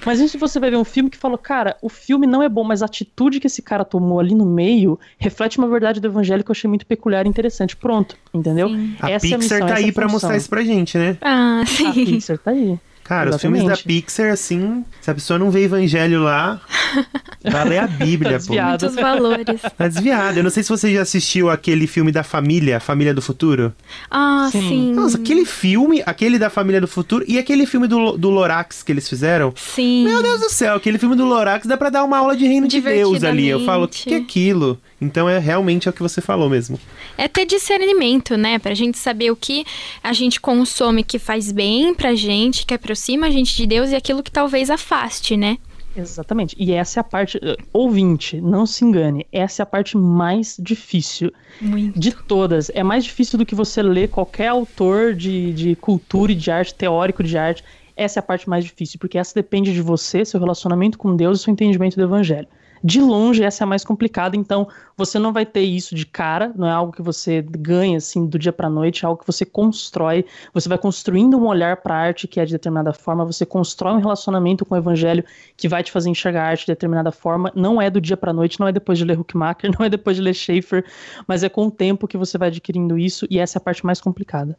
Mas 0.05 0.19
a 0.19 0.21
gente 0.21 0.37
você 0.37 0.59
vai 0.59 0.69
ver 0.69 0.77
um 0.77 0.83
filme 0.83 1.09
que 1.09 1.17
falou, 1.17 1.37
cara, 1.37 1.75
o 1.81 1.89
filme 1.89 2.27
não 2.27 2.43
é 2.43 2.47
bom, 2.47 2.63
mas 2.63 2.83
a 2.83 2.85
atitude 2.85 3.39
que 3.39 3.47
esse 3.47 3.63
cara 3.63 3.83
tomou 3.83 4.19
ali 4.19 4.35
no 4.35 4.45
meio 4.45 4.99
reflete 5.17 5.57
uma 5.57 5.67
verdade 5.67 5.99
do 5.99 6.07
evangelho 6.07 6.43
que 6.43 6.51
eu 6.51 6.53
achei 6.53 6.67
muito 6.67 6.85
peculiar 6.85 7.25
e 7.25 7.29
interessante. 7.29 7.75
Pronto, 7.75 8.15
entendeu? 8.31 8.69
Sim. 8.69 8.95
A 9.01 9.09
Essa 9.09 9.25
Pixar 9.25 9.31
é 9.31 9.35
a 9.35 9.37
missão, 9.39 9.67
tá 9.67 9.73
aí 9.75 9.91
para 9.91 10.07
mostrar 10.07 10.37
isso 10.37 10.49
pra 10.49 10.63
gente, 10.63 10.97
né? 10.97 11.17
Ah, 11.19 11.63
sim. 11.65 11.87
A 11.87 11.93
Pixar 11.93 12.37
tá 12.37 12.51
aí. 12.51 12.79
Cara, 13.07 13.29
Exatamente. 13.29 13.35
os 13.35 13.41
filmes 13.61 13.79
da 13.79 13.87
Pixar, 13.87 14.31
assim, 14.31 14.83
se 14.99 15.09
a 15.09 15.13
pessoa 15.13 15.39
não 15.39 15.49
vê 15.49 15.63
evangelho 15.63 16.23
lá, 16.23 16.59
vai 17.41 17.69
ler 17.69 17.77
a 17.79 17.87
Bíblia, 17.87 18.37
tá 18.37 18.45
pô. 18.45 18.61
Muitos 18.61 18.95
valores. 18.95 19.61
Tá 19.77 19.87
desviado. 19.87 20.39
Eu 20.39 20.43
não 20.43 20.49
sei 20.49 20.61
se 20.61 20.69
você 20.69 20.93
já 20.93 21.03
assistiu 21.03 21.49
aquele 21.49 21.87
filme 21.87 22.11
da 22.11 22.21
família, 22.21 22.81
Família 22.81 23.13
do 23.13 23.21
Futuro. 23.21 23.73
Ah, 24.11 24.49
sim. 24.51 24.59
sim. 24.61 24.93
Nossa, 24.93 25.17
aquele 25.17 25.45
filme, 25.45 26.03
aquele 26.05 26.37
da 26.37 26.49
Família 26.49 26.81
do 26.81 26.87
Futuro 26.87 27.23
e 27.27 27.37
aquele 27.37 27.65
filme 27.65 27.87
do, 27.87 28.17
do 28.17 28.29
Lorax 28.29 28.83
que 28.83 28.91
eles 28.91 29.07
fizeram. 29.07 29.53
Sim. 29.55 30.03
Meu 30.03 30.21
Deus 30.21 30.41
do 30.41 30.49
céu, 30.49 30.75
aquele 30.75 30.97
filme 30.97 31.15
do 31.15 31.23
Lorax 31.23 31.65
dá 31.65 31.77
pra 31.77 31.89
dar 31.89 32.03
uma 32.03 32.17
aula 32.17 32.35
de 32.35 32.45
reino 32.45 32.67
de 32.67 32.81
Deus 32.81 33.23
ali. 33.23 33.47
Eu 33.47 33.63
falo, 33.63 33.85
o 33.85 33.87
que, 33.87 34.03
que 34.03 34.13
é 34.13 34.17
aquilo? 34.17 34.77
Então 34.99 35.29
é 35.29 35.37
realmente 35.37 35.87
é 35.87 35.91
o 35.91 35.93
que 35.93 36.01
você 36.01 36.21
falou 36.21 36.49
mesmo. 36.49 36.79
É 37.17 37.27
ter 37.27 37.45
discernimento, 37.45 38.35
né? 38.35 38.57
Pra 38.57 38.73
gente 38.73 38.97
saber 38.97 39.31
o 39.31 39.35
que 39.35 39.63
a 40.03 40.11
gente 40.11 40.41
consome 40.41 41.03
que 41.03 41.19
faz 41.19 41.51
bem 41.51 41.93
pra 41.93 42.15
gente, 42.15 42.65
que 42.65 42.73
aproxima 42.73 43.27
a 43.27 43.29
gente 43.29 43.55
de 43.55 43.67
Deus 43.67 43.91
e 43.91 43.95
aquilo 43.95 44.23
que 44.23 44.31
talvez 44.31 44.69
afaste, 44.69 45.37
né? 45.37 45.57
Exatamente. 45.95 46.55
E 46.59 46.73
essa 46.73 46.99
é 46.99 47.01
a 47.01 47.03
parte. 47.03 47.37
Uh, 47.37 47.57
ouvinte, 47.73 48.39
não 48.39 48.65
se 48.65 48.85
engane. 48.85 49.25
Essa 49.31 49.61
é 49.61 49.63
a 49.63 49.65
parte 49.65 49.97
mais 49.97 50.55
difícil 50.59 51.31
Muito. 51.59 51.99
de 51.99 52.11
todas. 52.11 52.69
É 52.73 52.83
mais 52.83 53.03
difícil 53.03 53.39
do 53.39 53.45
que 53.45 53.55
você 53.55 53.81
ler 53.81 54.09
qualquer 54.09 54.49
autor 54.49 55.15
de, 55.15 55.51
de 55.53 55.75
cultura 55.75 56.31
e 56.31 56.35
de 56.35 56.51
arte, 56.51 56.73
teórico 56.73 57.23
de 57.23 57.37
arte. 57.37 57.63
Essa 57.95 58.19
é 58.19 58.21
a 58.21 58.23
parte 58.23 58.47
mais 58.47 58.63
difícil, 58.63 58.99
porque 58.99 59.17
essa 59.17 59.33
depende 59.33 59.73
de 59.73 59.81
você, 59.81 60.23
seu 60.23 60.39
relacionamento 60.39 60.99
com 60.99 61.15
Deus 61.15 61.39
e 61.39 61.43
seu 61.43 61.51
entendimento 61.51 61.95
do 61.95 62.03
Evangelho. 62.03 62.47
De 62.83 63.01
longe 63.01 63.43
essa 63.43 63.63
é 63.63 63.65
a 63.65 63.67
mais 63.67 63.83
complicada, 63.83 64.35
então 64.35 64.67
você 64.95 65.19
não 65.19 65.31
vai 65.31 65.45
ter 65.45 65.61
isso 65.61 65.93
de 65.95 66.05
cara, 66.05 66.51
não 66.55 66.67
é 66.67 66.71
algo 66.71 66.91
que 66.91 67.01
você 67.01 67.41
ganha 67.41 67.97
assim 67.97 68.25
do 68.25 68.39
dia 68.39 68.51
para 68.51 68.69
noite, 68.69 69.05
é 69.05 69.07
algo 69.07 69.21
que 69.21 69.27
você 69.27 69.45
constrói, 69.45 70.25
você 70.53 70.67
vai 70.67 70.77
construindo 70.77 71.37
um 71.37 71.47
olhar 71.47 71.77
para 71.77 71.95
a 71.95 71.97
arte 71.97 72.27
que 72.27 72.39
é 72.39 72.45
de 72.45 72.51
determinada 72.51 72.93
forma, 72.93 73.25
você 73.25 73.45
constrói 73.45 73.93
um 73.93 73.99
relacionamento 73.99 74.65
com 74.65 74.75
o 74.75 74.77
evangelho 74.77 75.23
que 75.55 75.67
vai 75.67 75.83
te 75.83 75.91
fazer 75.91 76.09
enxergar 76.09 76.45
a 76.45 76.47
arte 76.49 76.61
de 76.61 76.71
determinada 76.71 77.11
forma, 77.11 77.51
não 77.55 77.81
é 77.81 77.89
do 77.89 78.01
dia 78.01 78.17
para 78.17 78.33
noite, 78.33 78.59
não 78.59 78.67
é 78.67 78.71
depois 78.71 78.97
de 78.97 79.05
ler 79.05 79.19
Huckmacher, 79.19 79.71
não 79.77 79.85
é 79.85 79.89
depois 79.89 80.15
de 80.15 80.21
ler 80.21 80.33
Schaefer, 80.33 80.85
mas 81.27 81.43
é 81.43 81.49
com 81.49 81.67
o 81.67 81.71
tempo 81.71 82.07
que 82.07 82.17
você 82.17 82.37
vai 82.37 82.47
adquirindo 82.49 82.97
isso 82.97 83.27
e 83.29 83.39
essa 83.39 83.57
é 83.57 83.59
a 83.59 83.61
parte 83.61 83.85
mais 83.85 84.01
complicada. 84.01 84.57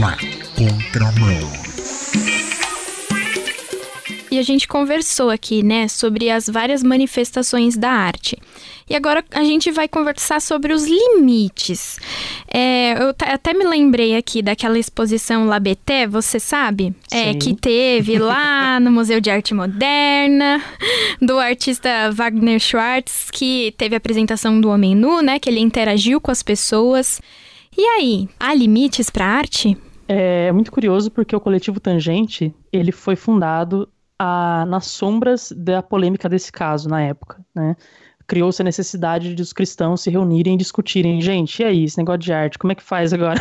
Na 0.00 0.16
contramão. 0.56 1.61
E 4.32 4.38
a 4.38 4.42
gente 4.42 4.66
conversou 4.66 5.28
aqui, 5.28 5.62
né, 5.62 5.86
sobre 5.88 6.30
as 6.30 6.46
várias 6.46 6.82
manifestações 6.82 7.76
da 7.76 7.90
arte. 7.90 8.38
E 8.88 8.96
agora 8.96 9.22
a 9.30 9.44
gente 9.44 9.70
vai 9.70 9.86
conversar 9.86 10.40
sobre 10.40 10.72
os 10.72 10.86
limites. 10.86 11.98
É, 12.48 12.94
eu 12.94 13.14
até 13.30 13.52
me 13.52 13.62
lembrei 13.62 14.16
aqui 14.16 14.40
daquela 14.40 14.78
exposição 14.78 15.44
Labeté, 15.44 16.06
você 16.06 16.40
sabe? 16.40 16.94
É, 17.12 17.34
que 17.34 17.54
teve 17.54 18.18
lá 18.18 18.80
no 18.80 18.90
Museu 18.90 19.20
de 19.20 19.30
Arte 19.30 19.52
Moderna, 19.52 20.62
do 21.20 21.38
artista 21.38 22.10
Wagner 22.10 22.58
Schwartz, 22.58 23.30
que 23.30 23.74
teve 23.76 23.94
a 23.94 23.98
apresentação 23.98 24.58
do 24.58 24.70
Homem 24.70 24.94
Nu, 24.94 25.20
né? 25.20 25.38
Que 25.38 25.50
ele 25.50 25.60
interagiu 25.60 26.18
com 26.22 26.30
as 26.30 26.42
pessoas. 26.42 27.20
E 27.76 27.82
aí, 27.82 28.26
há 28.40 28.54
limites 28.54 29.10
para 29.10 29.26
arte? 29.26 29.76
É 30.08 30.50
muito 30.52 30.72
curioso 30.72 31.10
porque 31.10 31.36
o 31.36 31.40
coletivo 31.40 31.78
Tangente 31.78 32.50
ele 32.72 32.92
foi 32.92 33.14
fundado 33.14 33.86
a, 34.22 34.64
nas 34.66 34.86
sombras 34.86 35.52
da 35.56 35.82
polêmica 35.82 36.28
desse 36.28 36.52
caso 36.52 36.88
na 36.88 37.02
época, 37.02 37.44
né? 37.52 37.74
Criou-se 38.24 38.62
a 38.62 38.64
necessidade 38.64 39.34
de 39.34 39.42
os 39.42 39.52
cristãos 39.52 40.00
se 40.00 40.10
reunirem 40.10 40.54
e 40.54 40.56
discutirem, 40.56 41.20
gente, 41.20 41.60
e 41.60 41.64
aí, 41.64 41.84
esse 41.84 41.98
negócio 41.98 42.20
de 42.20 42.32
arte, 42.32 42.56
como 42.56 42.70
é 42.72 42.76
que 42.76 42.82
faz 42.84 43.12
agora? 43.12 43.40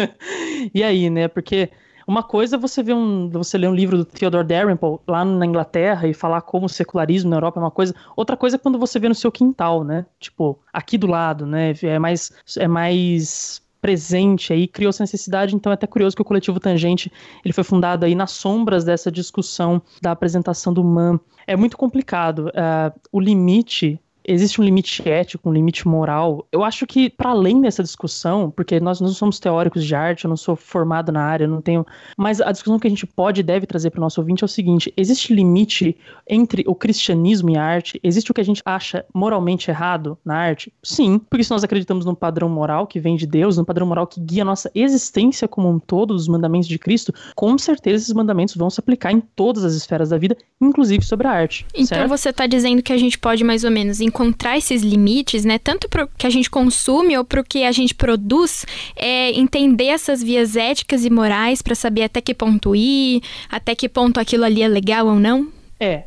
e 0.74 0.82
aí, 0.82 1.10
né? 1.10 1.28
Porque 1.28 1.70
uma 2.06 2.22
coisa 2.22 2.56
é 2.56 2.58
você 2.58 2.82
ver 2.82 2.94
um, 2.94 3.28
você 3.28 3.58
ler 3.58 3.68
um 3.68 3.74
livro 3.74 3.98
do 3.98 4.04
Theodore 4.06 4.46
Dalrymple 4.46 4.98
lá 5.06 5.26
na 5.26 5.44
Inglaterra 5.44 6.08
e 6.08 6.14
falar 6.14 6.40
como 6.40 6.64
o 6.64 6.70
secularismo 6.70 7.28
na 7.28 7.36
Europa 7.36 7.60
é 7.60 7.62
uma 7.62 7.70
coisa. 7.70 7.94
Outra 8.16 8.34
coisa 8.34 8.56
é 8.56 8.58
quando 8.58 8.78
você 8.78 8.98
vê 8.98 9.08
no 9.08 9.14
seu 9.14 9.30
quintal, 9.30 9.84
né? 9.84 10.06
Tipo, 10.18 10.58
aqui 10.72 10.96
do 10.96 11.06
lado, 11.06 11.44
né? 11.44 11.74
É 11.82 11.98
mais 11.98 12.32
é 12.56 12.66
mais 12.66 13.62
presente 13.84 14.50
aí, 14.50 14.66
criou 14.66 14.88
essa 14.88 15.02
necessidade, 15.02 15.54
então 15.54 15.70
é 15.70 15.74
até 15.74 15.86
curioso 15.86 16.16
que 16.16 16.22
o 16.22 16.24
coletivo 16.24 16.58
Tangente, 16.58 17.12
ele 17.44 17.52
foi 17.52 17.62
fundado 17.62 18.06
aí 18.06 18.14
nas 18.14 18.30
sombras 18.30 18.82
dessa 18.82 19.12
discussão 19.12 19.82
da 20.00 20.10
apresentação 20.10 20.72
do 20.72 20.82
MAN. 20.82 21.20
É 21.46 21.54
muito 21.54 21.76
complicado, 21.76 22.46
uh, 22.48 22.98
o 23.12 23.20
limite 23.20 24.00
existe 24.26 24.60
um 24.60 24.64
limite 24.64 25.06
ético, 25.08 25.48
um 25.48 25.52
limite 25.52 25.86
moral. 25.86 26.46
Eu 26.50 26.64
acho 26.64 26.86
que, 26.86 27.10
para 27.10 27.30
além 27.30 27.60
dessa 27.60 27.82
discussão, 27.82 28.50
porque 28.50 28.80
nós 28.80 29.00
não 29.00 29.08
somos 29.08 29.38
teóricos 29.38 29.84
de 29.84 29.94
arte, 29.94 30.24
eu 30.24 30.28
não 30.28 30.36
sou 30.36 30.56
formado 30.56 31.12
na 31.12 31.22
área, 31.22 31.46
não 31.46 31.60
tenho. 31.60 31.86
Mas 32.16 32.40
a 32.40 32.50
discussão 32.52 32.78
que 32.78 32.86
a 32.86 32.90
gente 32.90 33.06
pode 33.06 33.40
e 33.40 33.44
deve 33.44 33.66
trazer 33.66 33.90
para 33.90 33.98
o 33.98 34.00
nosso 34.00 34.20
ouvinte 34.20 34.42
é 34.42 34.46
o 34.46 34.48
seguinte: 34.48 34.92
existe 34.96 35.34
limite 35.34 35.96
entre 36.28 36.64
o 36.66 36.74
cristianismo 36.74 37.50
e 37.50 37.56
a 37.56 37.62
arte? 37.62 38.00
Existe 38.02 38.30
o 38.30 38.34
que 38.34 38.40
a 38.40 38.44
gente 38.44 38.62
acha 38.64 39.04
moralmente 39.12 39.70
errado 39.70 40.18
na 40.24 40.36
arte? 40.36 40.72
Sim, 40.82 41.18
porque 41.18 41.44
se 41.44 41.50
nós 41.50 41.64
acreditamos 41.64 42.04
num 42.04 42.14
padrão 42.14 42.48
moral 42.48 42.86
que 42.86 43.00
vem 43.00 43.16
de 43.16 43.26
Deus, 43.26 43.56
num 43.56 43.64
padrão 43.64 43.86
moral 43.86 44.06
que 44.06 44.20
guia 44.20 44.42
a 44.42 44.44
nossa 44.44 44.70
existência 44.74 45.46
como 45.46 45.68
um 45.68 45.78
todo, 45.78 46.14
os 46.14 46.28
mandamentos 46.28 46.68
de 46.68 46.78
Cristo, 46.78 47.12
com 47.34 47.56
certeza 47.58 48.04
esses 48.04 48.14
mandamentos 48.14 48.54
vão 48.56 48.70
se 48.70 48.80
aplicar 48.80 49.12
em 49.12 49.20
todas 49.20 49.64
as 49.64 49.74
esferas 49.74 50.10
da 50.10 50.18
vida, 50.18 50.36
inclusive 50.60 51.04
sobre 51.04 51.26
a 51.26 51.30
arte. 51.30 51.66
Então 51.74 51.98
certo? 51.98 52.08
você 52.08 52.30
está 52.30 52.46
dizendo 52.46 52.82
que 52.82 52.92
a 52.92 52.98
gente 52.98 53.18
pode 53.18 53.44
mais 53.44 53.64
ou 53.64 53.70
menos 53.70 54.00
encontrar 54.14 54.56
esses 54.56 54.82
limites, 54.82 55.44
né? 55.44 55.58
Tanto 55.58 55.88
para 55.88 56.04
o 56.04 56.08
que 56.16 56.26
a 56.26 56.30
gente 56.30 56.48
consome 56.48 57.18
ou 57.18 57.24
para 57.24 57.40
o 57.40 57.44
que 57.44 57.64
a 57.64 57.72
gente 57.72 57.92
produz, 57.92 58.64
é 58.94 59.32
entender 59.32 59.86
essas 59.86 60.22
vias 60.22 60.54
éticas 60.54 61.04
e 61.04 61.10
morais 61.10 61.60
para 61.60 61.74
saber 61.74 62.04
até 62.04 62.20
que 62.20 62.32
ponto 62.32 62.76
ir, 62.76 63.20
até 63.50 63.74
que 63.74 63.88
ponto 63.88 64.20
aquilo 64.20 64.44
ali 64.44 64.62
é 64.62 64.68
legal 64.68 65.08
ou 65.08 65.16
não? 65.16 65.48
É, 65.80 66.04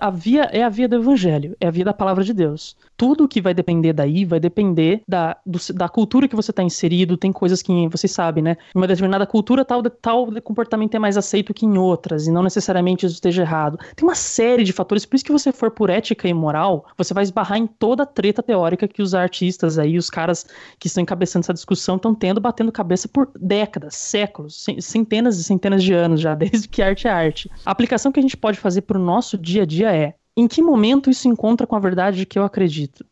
a 0.00 0.10
via 0.10 0.42
é 0.52 0.62
a 0.62 0.68
via 0.68 0.88
do 0.88 0.96
evangelho, 0.96 1.56
é 1.60 1.66
a 1.66 1.70
via 1.70 1.84
da 1.84 1.92
palavra 1.92 2.22
de 2.24 2.32
Deus 2.32 2.76
tudo 2.98 3.28
que 3.28 3.40
vai 3.40 3.54
depender 3.54 3.92
daí 3.92 4.24
vai 4.24 4.40
depender 4.40 5.02
da, 5.06 5.36
do, 5.46 5.58
da 5.72 5.88
cultura 5.88 6.26
que 6.26 6.34
você 6.34 6.50
está 6.50 6.64
inserido. 6.64 7.16
Tem 7.16 7.32
coisas 7.32 7.62
que 7.62 7.88
vocês 7.88 8.10
sabem, 8.10 8.42
né? 8.42 8.56
Em 8.74 8.78
uma 8.78 8.88
determinada 8.88 9.24
cultura, 9.24 9.64
tal, 9.64 9.80
tal 9.84 10.26
comportamento 10.42 10.96
é 10.96 10.98
mais 10.98 11.16
aceito 11.16 11.54
que 11.54 11.64
em 11.64 11.78
outras, 11.78 12.26
e 12.26 12.32
não 12.32 12.42
necessariamente 12.42 13.06
isso 13.06 13.14
esteja 13.14 13.42
errado. 13.42 13.78
Tem 13.94 14.06
uma 14.06 14.16
série 14.16 14.64
de 14.64 14.72
fatores, 14.72 15.06
por 15.06 15.14
isso 15.14 15.24
que 15.24 15.30
você 15.30 15.52
for 15.52 15.70
por 15.70 15.88
ética 15.88 16.26
e 16.26 16.34
moral, 16.34 16.86
você 16.96 17.14
vai 17.14 17.22
esbarrar 17.22 17.56
em 17.56 17.68
toda 17.68 18.02
a 18.02 18.06
treta 18.06 18.42
teórica 18.42 18.88
que 18.88 19.00
os 19.00 19.14
artistas 19.14 19.78
aí, 19.78 19.96
os 19.96 20.10
caras 20.10 20.44
que 20.80 20.88
estão 20.88 21.00
encabeçando 21.00 21.44
essa 21.44 21.54
discussão, 21.54 21.96
estão 21.96 22.12
tendo, 22.12 22.40
batendo 22.40 22.72
cabeça 22.72 23.06
por 23.06 23.30
décadas, 23.38 23.94
séculos, 23.94 24.66
centenas 24.80 25.38
e 25.38 25.44
centenas 25.44 25.84
de 25.84 25.92
anos 25.92 26.20
já, 26.20 26.34
desde 26.36 26.66
que 26.66 26.82
arte 26.82 27.06
é 27.06 27.10
arte. 27.10 27.48
A 27.64 27.70
aplicação 27.70 28.10
que 28.10 28.18
a 28.18 28.22
gente 28.22 28.36
pode 28.36 28.58
fazer 28.58 28.82
para 28.82 28.98
o 28.98 29.02
nosso 29.02 29.38
dia 29.52 29.62
a 29.62 29.66
dia 29.66 29.92
é 29.94 30.14
em 30.36 30.46
que 30.46 30.62
momento 30.62 31.10
isso 31.10 31.28
encontra 31.28 31.66
com 31.66 31.74
a 31.74 31.80
verdade 31.80 32.24
que 32.24 32.38
eu 32.38 32.44
acredito? 32.44 33.04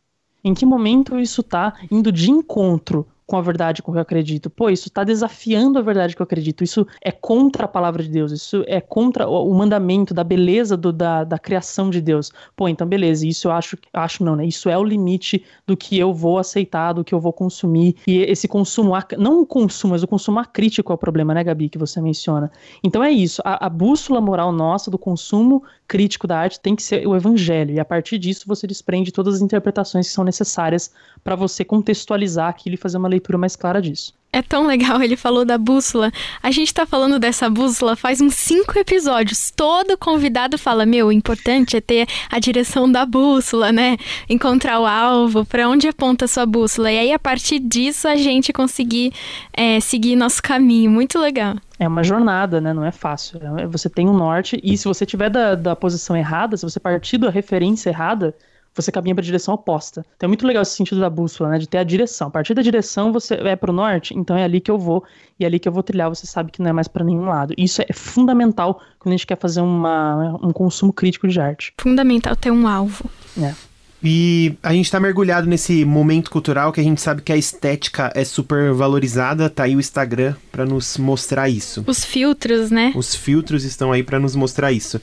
Em 0.45 0.55
que 0.55 0.65
momento 0.65 1.19
isso 1.19 1.41
está 1.41 1.75
indo 1.91 2.13
de 2.13 2.31
encontro 2.31 3.07
com 3.27 3.37
a 3.37 3.43
verdade 3.43 3.83
com 3.83 3.93
que 3.93 3.99
eu 3.99 4.03
acredito. 4.03 4.49
Pô, 4.49 4.71
isso 4.71 4.87
está 4.89 5.03
desafiando 5.03 5.79
a 5.79 5.83
verdade 5.83 6.15
que 6.15 6.23
eu 6.23 6.25
acredito. 6.25 6.63
Isso 6.63 6.87
é 7.03 7.11
contra 7.11 7.65
a 7.65 7.69
palavra 7.69 8.03
de 8.03 8.09
Deus. 8.09 8.31
Isso 8.31 8.65
é 8.69 8.81
contra 8.81 9.29
o 9.29 9.53
mandamento 9.53 10.15
da 10.15 10.23
beleza 10.23 10.77
do, 10.77 10.93
da, 10.93 11.25
da 11.25 11.39
criação 11.39 11.91
de 11.91 12.01
Deus. 12.01 12.31
Pô, 12.55 12.69
então 12.69 12.87
beleza. 12.87 13.27
Isso 13.27 13.49
eu 13.49 13.53
acho, 13.53 13.77
acho 13.93 14.23
não, 14.23 14.37
né? 14.37 14.47
Isso 14.47 14.69
é 14.69 14.79
o 14.79 14.85
limite 14.85 15.45
do 15.67 15.77
que 15.77 15.99
eu 15.99 16.15
vou 16.15 16.39
aceitar, 16.39 16.93
do 16.93 17.03
que 17.03 17.13
eu 17.13 17.21
vou 17.21 17.33
consumir. 17.33 17.97
E 18.07 18.19
esse 18.19 18.47
consumo, 18.47 18.93
não 19.19 19.41
o 19.41 19.47
consumo, 19.47 19.93
mas 19.93 20.05
o 20.05 20.09
consumo 20.09 20.39
acrítico 20.39 20.93
é 20.93 20.95
o 20.95 20.99
problema, 20.99 21.35
né, 21.35 21.43
Gabi, 21.43 21.69
que 21.69 21.79
você 21.79 22.01
menciona. 22.01 22.51
Então 22.85 23.03
é 23.03 23.11
isso. 23.11 23.43
A, 23.45 23.67
a 23.67 23.69
bússola 23.69 24.21
moral 24.21 24.53
nossa 24.53 24.89
do 24.91 24.99
consumo 24.99 25.65
crítico 25.89 26.27
da 26.27 26.39
arte 26.39 26.61
tem 26.61 26.77
que 26.77 26.83
ser 26.83 27.07
o 27.07 27.17
evangelho. 27.17 27.75
E 27.75 27.81
a 27.81 27.85
partir 27.85 28.19
disso 28.19 28.45
você 28.47 28.67
desprende 28.67 29.13
todas 29.13 29.37
as 29.37 29.41
interpretações 29.41 30.07
que 30.07 30.13
são 30.13 30.25
necessárias 30.25 30.93
para 31.25 31.35
você 31.35 31.65
contextualizar 31.65 32.49
aquilo 32.49 32.75
e 32.75 32.79
fazer 32.79 32.99
uma 32.99 33.09
leitura 33.09 33.16
mais 33.39 33.57
clara 33.57 33.81
disso. 33.81 34.15
É 34.37 34.43
tão 34.43 34.67
legal, 34.67 35.01
ele 35.01 35.17
falou 35.17 35.47
da 35.47 35.57
bússola. 35.57 36.13
A 36.43 36.51
gente 36.51 36.75
tá 36.75 36.85
falando 36.85 37.19
dessa 37.19 37.49
bússola 37.49 37.97
faz 37.97 38.21
uns 38.21 38.35
cinco 38.35 38.79
episódios. 38.79 39.51
Todo 39.51 39.97
convidado 39.97 40.59
fala: 40.59 40.85
Meu, 40.85 41.07
o 41.07 41.13
importante 41.13 41.75
é 41.75 41.81
ter 41.81 42.07
a 42.31 42.39
direção 42.39 42.91
da 42.91 43.07
bússola, 43.07 43.73
né? 43.73 43.97
Encontrar 44.29 44.79
o 44.79 44.85
alvo, 44.85 45.43
para 45.47 45.67
onde 45.67 45.89
aponta 45.89 46.27
a 46.27 46.29
sua 46.29 46.45
bússola. 46.45 46.93
E 46.93 46.99
aí, 46.99 47.13
a 47.13 47.19
partir 47.19 47.59
disso, 47.59 48.07
a 48.07 48.17
gente 48.17 48.53
conseguir 48.53 49.11
é, 49.55 49.81
seguir 49.81 50.17
nosso 50.17 50.43
caminho. 50.43 50.91
Muito 50.91 51.19
legal. 51.19 51.57
É 51.79 51.89
uma 51.89 52.05
jornada, 52.05 52.61
né? 52.61 52.75
Não 52.75 52.85
é 52.85 52.93
fácil. 52.93 53.41
É, 53.59 53.67
você 53.67 53.89
tem 53.89 54.07
um 54.07 54.15
norte, 54.15 54.61
e 54.63 54.77
se 54.77 54.85
você 54.85 55.07
tiver 55.07 55.31
da, 55.31 55.55
da 55.55 55.75
posição 55.75 56.15
errada, 56.15 56.59
se 56.59 56.63
você 56.63 56.79
partir 56.79 57.17
da 57.17 57.31
referência 57.31 57.89
errada, 57.89 58.35
você 58.77 58.93
caminha 58.93 59.15
para 59.15 59.23
a 59.23 59.25
direção 59.25 59.55
oposta. 59.55 60.05
Então 60.17 60.27
é 60.27 60.29
muito 60.29 60.47
legal 60.47 60.63
esse 60.63 60.77
sentido 60.77 61.01
da 61.01 61.11
bússola, 61.11 61.51
né? 61.51 61.59
De 61.59 61.69
ter 61.69 61.79
a 61.79 61.85
direção. 61.85 62.29
A 62.29 62.31
partir 62.31 62.55
da 62.55 62.63
direção 62.63 63.13
você 63.13 63.37
vai 63.39 63.57
para 63.57 63.71
o 63.71 63.75
norte, 63.75 64.15
então 64.17 64.37
é 64.37 64.45
ali 64.45 64.61
que 64.61 64.71
eu 64.71 64.79
vou 64.79 65.03
e 65.39 65.45
é 65.45 65.47
ali 65.47 65.59
que 65.59 65.69
eu 65.69 65.73
vou 65.73 65.83
trilhar. 65.83 66.09
Você 66.09 66.27
sabe 66.27 66.53
que 66.53 66.63
não 66.63 66.71
é 66.71 66.73
mais 66.73 66.89
para 66.89 67.05
nenhum 67.05 67.25
lado. 67.25 67.55
Isso 67.57 67.83
é 67.83 67.93
fundamental 67.93 68.81
quando 68.99 69.15
a 69.15 69.17
gente 69.17 69.27
quer 69.27 69.39
fazer 69.39 69.61
uma, 69.61 70.39
um 70.43 70.53
consumo 70.53 70.93
crítico 70.93 71.27
de 71.27 71.41
arte. 71.41 71.73
Fundamental 71.79 72.37
ter 72.37 72.51
um 72.51 72.69
alvo. 72.69 73.11
É. 73.41 73.55
E 74.03 74.55
a 74.63 74.73
gente 74.73 74.91
tá 74.91 75.01
mergulhado 75.01 75.49
nesse 75.49 75.85
momento 75.85 76.31
cultural 76.31 76.73
que 76.73 76.81
a 76.81 76.85
gente 76.85 77.01
sabe 77.01 77.23
que 77.23 77.33
a 77.33 77.37
estética 77.37 78.13
é 78.15 78.25
super 78.25 78.73
valorizada, 78.73 79.49
tá 79.49 79.65
aí 79.65 79.75
o 79.75 79.81
Instagram 79.81 80.35
para 80.53 80.65
nos 80.65 80.99
mostrar 80.99 81.49
isso. 81.49 81.83
Os 81.87 82.05
filtros, 82.05 82.71
né? 82.71 82.93
Os 82.95 83.15
filtros 83.15 83.65
estão 83.65 83.91
aí 83.91 84.03
para 84.03 84.21
nos 84.21 84.37
mostrar 84.37 84.71
isso. 84.71 85.01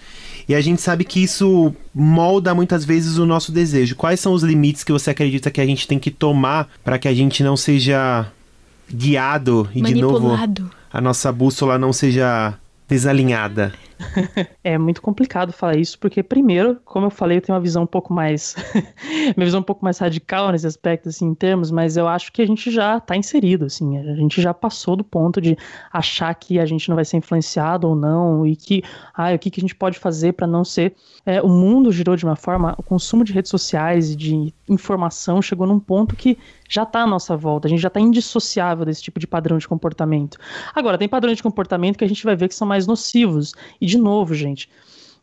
E 0.47 0.55
a 0.55 0.61
gente 0.61 0.81
sabe 0.81 1.03
que 1.03 1.23
isso 1.23 1.73
molda 1.93 2.53
muitas 2.53 2.83
vezes 2.83 3.17
o 3.17 3.25
nosso 3.25 3.51
desejo. 3.51 3.95
Quais 3.95 4.19
são 4.19 4.33
os 4.33 4.43
limites 4.43 4.83
que 4.83 4.91
você 4.91 5.09
acredita 5.09 5.51
que 5.51 5.61
a 5.61 5.65
gente 5.65 5.87
tem 5.87 5.99
que 5.99 6.11
tomar 6.11 6.69
para 6.83 6.97
que 6.97 7.07
a 7.07 7.13
gente 7.13 7.43
não 7.43 7.55
seja 7.55 8.27
guiado 8.91 9.69
e 9.73 9.81
de 9.81 9.95
novo 9.95 10.31
a 10.91 11.01
nossa 11.01 11.31
bússola 11.31 11.77
não 11.77 11.93
seja 11.93 12.53
desalinhada? 12.87 13.73
é 14.63 14.77
muito 14.77 15.01
complicado 15.01 15.51
falar 15.51 15.77
isso, 15.77 15.97
porque 15.99 16.21
primeiro, 16.21 16.79
como 16.85 17.07
eu 17.07 17.09
falei, 17.09 17.37
eu 17.37 17.41
tenho 17.41 17.55
uma 17.55 17.61
visão 17.61 17.83
um 17.83 17.87
pouco 17.87 18.13
mais 18.13 18.55
minha 19.35 19.45
visão 19.45 19.59
um 19.59 19.63
pouco 19.63 19.83
mais 19.83 19.97
radical 19.97 20.51
nesse 20.51 20.67
aspecto 20.67 21.09
assim 21.09 21.25
em 21.25 21.35
termos, 21.35 21.71
mas 21.71 21.97
eu 21.97 22.07
acho 22.07 22.31
que 22.31 22.41
a 22.41 22.45
gente 22.45 22.71
já 22.71 22.97
está 22.97 23.15
inserido 23.15 23.65
assim, 23.65 23.97
a 23.97 24.15
gente 24.15 24.41
já 24.41 24.53
passou 24.53 24.95
do 24.95 25.03
ponto 25.03 25.41
de 25.41 25.57
achar 25.91 26.33
que 26.35 26.59
a 26.59 26.65
gente 26.65 26.89
não 26.89 26.95
vai 26.95 27.05
ser 27.05 27.17
influenciado 27.17 27.87
ou 27.87 27.95
não 27.95 28.45
e 28.45 28.55
que 28.55 28.83
ah, 29.13 29.33
o 29.33 29.39
que, 29.39 29.49
que 29.49 29.59
a 29.59 29.63
gente 29.63 29.75
pode 29.75 29.99
fazer 29.99 30.33
para 30.33 30.47
não 30.47 30.63
ser 30.63 30.95
é, 31.25 31.41
o 31.41 31.47
mundo 31.47 31.91
girou 31.91 32.15
de 32.15 32.25
uma 32.25 32.35
forma, 32.35 32.75
o 32.77 32.83
consumo 32.83 33.23
de 33.23 33.31
redes 33.31 33.49
sociais 33.49 34.11
e 34.11 34.15
de 34.15 34.53
informação 34.67 35.41
chegou 35.41 35.65
num 35.65 35.79
ponto 35.79 36.15
que 36.15 36.37
já 36.67 36.83
está 36.83 37.01
à 37.01 37.07
nossa 37.07 37.37
volta, 37.37 37.67
a 37.67 37.69
gente 37.69 37.81
já 37.81 37.87
está 37.87 37.99
indissociável 37.99 38.83
desse 38.83 39.01
tipo 39.01 39.19
de 39.19 39.27
padrão 39.27 39.57
de 39.57 39.67
comportamento. 39.67 40.37
Agora, 40.73 40.97
tem 40.97 41.07
padrões 41.07 41.37
de 41.37 41.43
comportamento 41.43 41.97
que 41.97 42.03
a 42.03 42.07
gente 42.07 42.23
vai 42.23 42.35
ver 42.35 42.47
que 42.47 42.55
são 42.55 42.67
mais 42.67 42.87
nocivos. 42.87 43.53
E, 43.79 43.85
de 43.93 43.97
novo, 43.97 44.33
gente, 44.33 44.69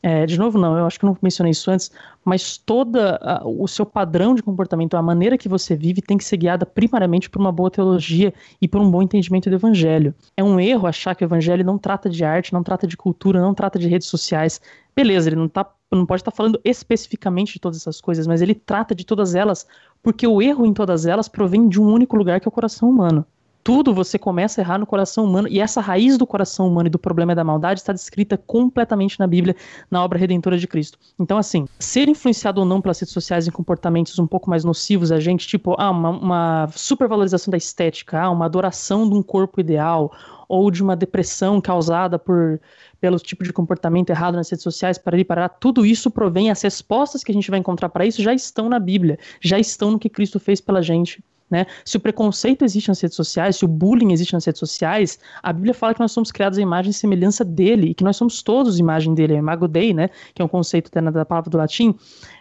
É, 0.02 0.24
de 0.24 0.38
novo, 0.38 0.58
não, 0.58 0.78
eu 0.78 0.86
acho 0.86 0.98
que 0.98 1.04
não 1.04 1.14
mencionei 1.20 1.50
isso 1.50 1.70
antes, 1.70 1.90
mas 2.24 2.56
toda 2.56 3.18
a, 3.20 3.46
o 3.46 3.68
seu 3.68 3.84
padrão 3.84 4.34
de 4.34 4.42
comportamento, 4.42 4.96
a 4.96 5.02
maneira 5.02 5.36
que 5.36 5.46
você 5.46 5.76
vive, 5.76 6.00
tem 6.00 6.16
que 6.16 6.24
ser 6.24 6.38
guiada 6.38 6.64
primariamente 6.64 7.28
por 7.28 7.38
uma 7.38 7.52
boa 7.52 7.70
teologia 7.70 8.32
e 8.62 8.66
por 8.66 8.80
um 8.80 8.90
bom 8.90 9.02
entendimento 9.02 9.50
do 9.50 9.56
evangelho. 9.56 10.14
É 10.34 10.42
um 10.42 10.58
erro 10.58 10.86
achar 10.86 11.14
que 11.14 11.22
o 11.22 11.26
evangelho 11.26 11.62
não 11.66 11.76
trata 11.76 12.08
de 12.08 12.24
arte, 12.24 12.54
não 12.54 12.62
trata 12.62 12.86
de 12.86 12.96
cultura, 12.96 13.42
não 13.42 13.52
trata 13.52 13.78
de 13.78 13.88
redes 13.88 14.08
sociais. 14.08 14.58
Beleza, 14.96 15.28
ele 15.28 15.36
não, 15.36 15.48
tá, 15.48 15.70
não 15.92 16.06
pode 16.06 16.22
estar 16.22 16.30
tá 16.30 16.36
falando 16.36 16.58
especificamente 16.64 17.52
de 17.52 17.60
todas 17.60 17.76
essas 17.76 18.00
coisas, 18.00 18.26
mas 18.26 18.40
ele 18.40 18.54
trata 18.54 18.94
de 18.94 19.04
todas 19.04 19.34
elas, 19.34 19.66
porque 20.02 20.26
o 20.26 20.40
erro 20.40 20.64
em 20.64 20.72
todas 20.72 21.04
elas 21.04 21.28
provém 21.28 21.68
de 21.68 21.78
um 21.78 21.86
único 21.92 22.16
lugar 22.16 22.40
que 22.40 22.48
é 22.48 22.50
o 22.50 22.52
coração 22.52 22.88
humano 22.88 23.22
tudo 23.62 23.94
você 23.94 24.18
começa 24.18 24.60
a 24.60 24.62
errar 24.62 24.78
no 24.78 24.86
coração 24.86 25.24
humano, 25.24 25.48
e 25.48 25.60
essa 25.60 25.80
raiz 25.80 26.16
do 26.16 26.26
coração 26.26 26.66
humano 26.66 26.86
e 26.86 26.90
do 26.90 26.98
problema 26.98 27.34
da 27.34 27.44
maldade 27.44 27.80
está 27.80 27.92
descrita 27.92 28.36
completamente 28.36 29.18
na 29.18 29.26
Bíblia, 29.26 29.54
na 29.90 30.02
obra 30.02 30.18
redentora 30.18 30.58
de 30.58 30.66
Cristo. 30.66 30.98
Então, 31.18 31.38
assim, 31.38 31.66
ser 31.78 32.08
influenciado 32.08 32.60
ou 32.60 32.66
não 32.66 32.80
pelas 32.80 32.98
redes 32.98 33.12
sociais 33.12 33.46
em 33.46 33.50
comportamentos 33.50 34.18
um 34.18 34.26
pouco 34.26 34.48
mais 34.48 34.64
nocivos 34.64 35.12
a 35.12 35.20
gente, 35.20 35.46
tipo, 35.46 35.74
ah, 35.78 35.90
uma, 35.90 36.10
uma 36.10 36.68
supervalorização 36.74 37.50
da 37.50 37.56
estética, 37.56 38.20
ah, 38.20 38.30
uma 38.30 38.46
adoração 38.46 39.08
de 39.08 39.14
um 39.14 39.22
corpo 39.22 39.60
ideal, 39.60 40.12
ou 40.48 40.68
de 40.68 40.82
uma 40.82 40.96
depressão 40.96 41.60
causada 41.60 42.18
por 42.18 42.60
pelo 43.00 43.18
tipo 43.18 43.42
de 43.44 43.52
comportamento 43.52 44.10
errado 44.10 44.34
nas 44.34 44.50
redes 44.50 44.62
sociais, 44.62 44.98
para 44.98 45.16
ali 45.16 45.24
parar, 45.24 45.48
tudo 45.48 45.86
isso 45.86 46.10
provém, 46.10 46.50
as 46.50 46.60
respostas 46.60 47.24
que 47.24 47.32
a 47.32 47.34
gente 47.34 47.50
vai 47.50 47.58
encontrar 47.58 47.88
para 47.88 48.04
isso 48.04 48.20
já 48.22 48.34
estão 48.34 48.68
na 48.68 48.78
Bíblia, 48.78 49.18
já 49.40 49.58
estão 49.58 49.92
no 49.92 49.98
que 49.98 50.10
Cristo 50.10 50.38
fez 50.38 50.60
pela 50.60 50.82
gente. 50.82 51.24
Né? 51.50 51.66
Se 51.84 51.96
o 51.96 52.00
preconceito 52.00 52.64
existe 52.64 52.88
nas 52.88 53.00
redes 53.00 53.16
sociais, 53.16 53.56
se 53.56 53.64
o 53.64 53.68
bullying 53.68 54.12
existe 54.12 54.32
nas 54.32 54.44
redes 54.44 54.60
sociais, 54.60 55.18
a 55.42 55.52
Bíblia 55.52 55.74
fala 55.74 55.94
que 55.94 56.00
nós 56.00 56.12
somos 56.12 56.30
criados 56.30 56.58
à 56.58 56.62
imagem 56.62 56.90
e 56.90 56.94
semelhança 56.94 57.44
dele, 57.44 57.88
e 57.90 57.94
que 57.94 58.04
nós 58.04 58.16
somos 58.16 58.42
todos 58.42 58.78
imagem 58.78 59.14
dele, 59.14 59.34
é 59.34 59.38
imago 59.38 59.66
Dei, 59.66 59.92
né? 59.92 60.10
que 60.34 60.40
é 60.40 60.44
um 60.44 60.48
conceito 60.48 60.90
da 60.90 61.24
palavra 61.24 61.50
do 61.50 61.56
latim, 61.56 61.94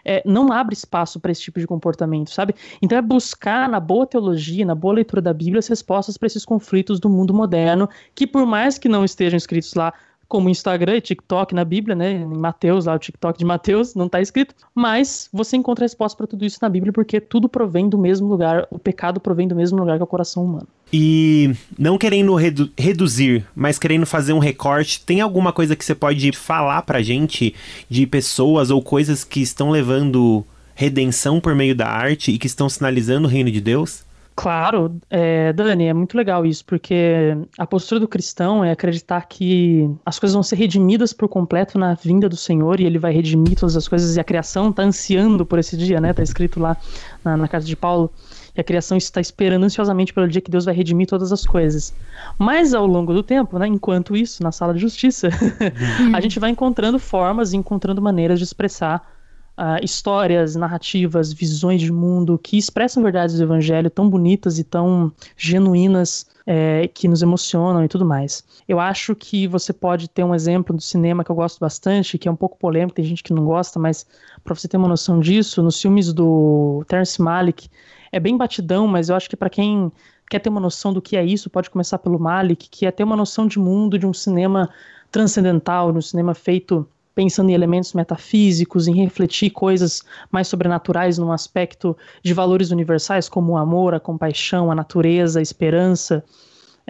é, 0.04 0.22
não 0.24 0.52
abre 0.52 0.74
espaço 0.74 1.18
para 1.18 1.32
esse 1.32 1.42
tipo 1.42 1.58
de 1.58 1.66
comportamento, 1.66 2.30
sabe? 2.30 2.54
Então 2.80 2.96
é 2.96 3.02
buscar 3.02 3.68
na 3.68 3.80
boa 3.80 4.06
teologia, 4.06 4.64
na 4.64 4.74
boa 4.74 4.94
leitura 4.94 5.20
da 5.20 5.32
Bíblia, 5.32 5.58
as 5.58 5.68
respostas 5.68 6.16
para 6.16 6.26
esses 6.26 6.44
conflitos 6.44 7.00
do 7.00 7.08
mundo 7.08 7.34
moderno, 7.34 7.88
que 8.14 8.26
por 8.26 8.46
mais 8.46 8.78
que 8.78 8.88
não 8.88 9.04
estejam 9.04 9.36
escritos 9.36 9.74
lá 9.74 9.92
como 10.30 10.48
Instagram 10.48 10.96
e 10.96 11.00
TikTok 11.00 11.52
na 11.52 11.64
Bíblia, 11.64 11.96
né? 11.96 12.12
Em 12.12 12.24
Mateus, 12.24 12.86
lá 12.86 12.94
o 12.94 12.98
TikTok 12.98 13.36
de 13.36 13.44
Mateus, 13.44 13.96
não 13.96 14.06
está 14.06 14.20
escrito. 14.20 14.54
Mas 14.72 15.28
você 15.32 15.56
encontra 15.56 15.84
resposta 15.84 16.16
para 16.16 16.28
tudo 16.28 16.44
isso 16.44 16.58
na 16.62 16.68
Bíblia, 16.68 16.92
porque 16.92 17.20
tudo 17.20 17.48
provém 17.48 17.88
do 17.88 17.98
mesmo 17.98 18.28
lugar, 18.28 18.66
o 18.70 18.78
pecado 18.78 19.18
provém 19.18 19.48
do 19.48 19.56
mesmo 19.56 19.76
lugar 19.76 19.96
que 19.96 20.02
é 20.02 20.04
o 20.04 20.06
coração 20.06 20.44
humano. 20.44 20.68
E 20.92 21.52
não 21.76 21.98
querendo 21.98 22.34
redu 22.36 22.70
reduzir, 22.78 23.44
mas 23.54 23.78
querendo 23.78 24.06
fazer 24.06 24.32
um 24.32 24.38
recorte, 24.38 25.00
tem 25.04 25.20
alguma 25.20 25.52
coisa 25.52 25.74
que 25.74 25.84
você 25.84 25.94
pode 25.94 26.30
falar 26.32 26.82
pra 26.82 27.02
gente 27.02 27.52
de 27.88 28.06
pessoas 28.06 28.70
ou 28.70 28.80
coisas 28.80 29.24
que 29.24 29.40
estão 29.40 29.70
levando 29.70 30.44
redenção 30.74 31.40
por 31.40 31.54
meio 31.56 31.74
da 31.74 31.88
arte 31.88 32.30
e 32.30 32.38
que 32.38 32.46
estão 32.46 32.68
sinalizando 32.68 33.26
o 33.26 33.30
reino 33.30 33.50
de 33.50 33.60
Deus? 33.60 34.04
Claro, 34.40 34.98
é, 35.10 35.52
Dani, 35.52 35.84
é 35.84 35.92
muito 35.92 36.16
legal 36.16 36.46
isso, 36.46 36.64
porque 36.64 37.36
a 37.58 37.66
postura 37.66 38.00
do 38.00 38.08
cristão 38.08 38.64
é 38.64 38.70
acreditar 38.70 39.28
que 39.28 39.86
as 40.02 40.18
coisas 40.18 40.32
vão 40.32 40.42
ser 40.42 40.56
redimidas 40.56 41.12
por 41.12 41.28
completo 41.28 41.78
na 41.78 41.92
vinda 41.92 42.26
do 42.26 42.38
Senhor 42.38 42.80
e 42.80 42.86
ele 42.86 42.98
vai 42.98 43.12
redimir 43.12 43.54
todas 43.54 43.76
as 43.76 43.86
coisas 43.86 44.16
e 44.16 44.18
a 44.18 44.24
criação 44.24 44.70
está 44.70 44.82
ansiando 44.82 45.44
por 45.44 45.58
esse 45.58 45.76
dia, 45.76 46.00
né? 46.00 46.14
Tá 46.14 46.22
escrito 46.22 46.58
lá 46.58 46.74
na, 47.22 47.36
na 47.36 47.46
carta 47.46 47.66
de 47.66 47.76
Paulo. 47.76 48.10
E 48.56 48.60
a 48.62 48.64
criação 48.64 48.96
está 48.96 49.20
esperando 49.20 49.64
ansiosamente 49.64 50.14
pelo 50.14 50.26
dia 50.26 50.40
que 50.40 50.50
Deus 50.50 50.64
vai 50.64 50.74
redimir 50.74 51.06
todas 51.06 51.32
as 51.32 51.44
coisas. 51.44 51.92
Mas 52.38 52.72
ao 52.72 52.86
longo 52.86 53.12
do 53.12 53.22
tempo, 53.22 53.58
né, 53.58 53.66
enquanto 53.66 54.16
isso, 54.16 54.42
na 54.42 54.52
sala 54.52 54.72
de 54.72 54.80
justiça, 54.80 55.28
a 56.16 56.20
gente 56.22 56.40
vai 56.40 56.48
encontrando 56.48 56.98
formas 56.98 57.52
e 57.52 57.58
encontrando 57.58 58.00
maneiras 58.00 58.38
de 58.38 58.46
expressar 58.46 59.19
uh, 59.58 59.82
histórias, 59.82 60.56
narrativas, 60.56 61.32
visões 61.32 61.80
de 61.80 61.92
mundo 61.92 62.38
que 62.38 62.56
expressam 62.56 63.02
verdades 63.02 63.36
do 63.36 63.42
evangelho 63.42 63.90
tão 63.90 64.08
bonitas 64.08 64.58
e 64.58 64.64
tão 64.64 65.12
genuínas 65.36 66.26
é, 66.46 66.88
que 66.88 67.06
nos 67.06 67.22
emocionam 67.22 67.84
e 67.84 67.88
tudo 67.88 68.04
mais. 68.04 68.44
Eu 68.66 68.80
acho 68.80 69.14
que 69.14 69.46
você 69.46 69.72
pode 69.72 70.08
ter 70.08 70.24
um 70.24 70.34
exemplo 70.34 70.74
do 70.74 70.82
cinema 70.82 71.22
que 71.22 71.30
eu 71.30 71.36
gosto 71.36 71.60
bastante, 71.60 72.18
que 72.18 72.28
é 72.28 72.30
um 72.30 72.36
pouco 72.36 72.58
polêmico, 72.58 72.96
tem 72.96 73.04
gente 73.04 73.22
que 73.22 73.32
não 73.32 73.44
gosta, 73.44 73.78
mas 73.78 74.06
para 74.42 74.54
você 74.54 74.66
ter 74.66 74.76
uma 74.76 74.88
noção 74.88 75.20
disso, 75.20 75.62
nos 75.62 75.80
filmes 75.80 76.12
do 76.12 76.84
Terence 76.88 77.20
Malick, 77.20 77.68
é 78.10 78.18
bem 78.18 78.36
batidão, 78.36 78.86
mas 78.86 79.08
eu 79.08 79.16
acho 79.16 79.30
que 79.30 79.36
para 79.36 79.50
quem 79.50 79.92
quer 80.28 80.38
ter 80.38 80.48
uma 80.48 80.60
noção 80.60 80.92
do 80.92 81.02
que 81.02 81.16
é 81.16 81.24
isso, 81.24 81.50
pode 81.50 81.70
começar 81.70 81.98
pelo 81.98 82.18
Malick, 82.18 82.68
que 82.68 82.86
é 82.86 82.90
ter 82.90 83.04
uma 83.04 83.16
noção 83.16 83.46
de 83.46 83.58
mundo, 83.58 83.98
de 83.98 84.06
um 84.06 84.12
cinema 84.12 84.70
transcendental, 85.10 85.92
de 85.92 85.98
um 85.98 86.02
cinema 86.02 86.34
feito 86.34 86.88
pensando 87.14 87.50
em 87.50 87.54
elementos 87.54 87.92
metafísicos, 87.92 88.88
em 88.88 88.94
refletir 88.94 89.50
coisas 89.50 90.02
mais 90.30 90.48
sobrenaturais 90.48 91.18
num 91.18 91.32
aspecto 91.32 91.96
de 92.22 92.32
valores 92.32 92.70
universais 92.70 93.28
como 93.28 93.52
o 93.52 93.56
amor, 93.56 93.94
a 93.94 94.00
compaixão, 94.00 94.70
a 94.70 94.74
natureza, 94.74 95.38
a 95.38 95.42
esperança. 95.42 96.24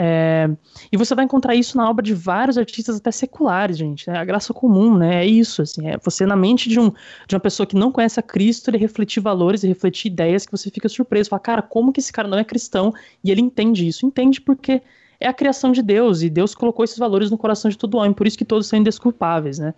É, 0.03 0.49
e 0.91 0.97
você 0.97 1.15
vai 1.15 1.27
encontrar 1.27 1.55
isso 1.55 1.77
na 1.77 1.89
obra 1.89 2.03
de 2.03 2.15
vários 2.15 2.57
artistas 2.57 2.97
até 2.97 3.11
seculares, 3.11 3.77
gente. 3.77 4.09
É 4.09 4.17
a 4.17 4.25
graça 4.25 4.55
comum, 4.55 4.97
né? 4.97 5.17
É 5.17 5.27
isso, 5.27 5.61
assim. 5.61 5.89
É 5.89 5.99
você 5.99 6.25
na 6.25 6.37
mente 6.37 6.69
de, 6.71 6.81
um, 6.81 6.91
de 7.27 7.35
uma 7.35 7.41
pessoa 7.41 7.67
que 7.67 7.77
não 7.77 7.93
conhece 7.93 8.19
a 8.19 8.23
Cristo, 8.23 8.71
ele 8.71 8.79
refletir 8.79 9.21
valores 9.21 9.63
e 9.63 9.69
refletir 9.69 10.11
ideias 10.11 10.47
que 10.47 10.53
você 10.53 10.71
fica 10.71 10.89
surpreso. 10.89 11.29
Fala, 11.29 11.41
cara, 11.41 11.63
como 11.63 11.93
que 11.93 12.01
esse 12.01 12.13
cara 12.13 12.29
não 12.29 12.39
é 12.39 12.45
cristão? 12.45 12.95
E 13.23 13.31
ele 13.31 13.43
entende 13.43 13.87
isso. 13.87 14.07
Entende 14.07 14.41
porque 14.41 14.81
é 15.21 15.29
a 15.29 15.35
criação 15.35 15.71
de 15.71 15.83
Deus 15.83 16.23
e 16.23 16.31
Deus 16.31 16.55
colocou 16.55 16.85
esses 16.85 16.99
valores 16.99 17.31
no 17.31 17.39
coração 17.39 17.71
de 17.71 17.77
todo 17.77 17.99
homem. 17.99 18.13
Por 18.13 18.27
isso 18.27 18.39
que 18.39 18.45
todos 18.45 18.67
são 18.67 18.79
indesculpáveis, 18.79 19.59
né? 19.59 19.75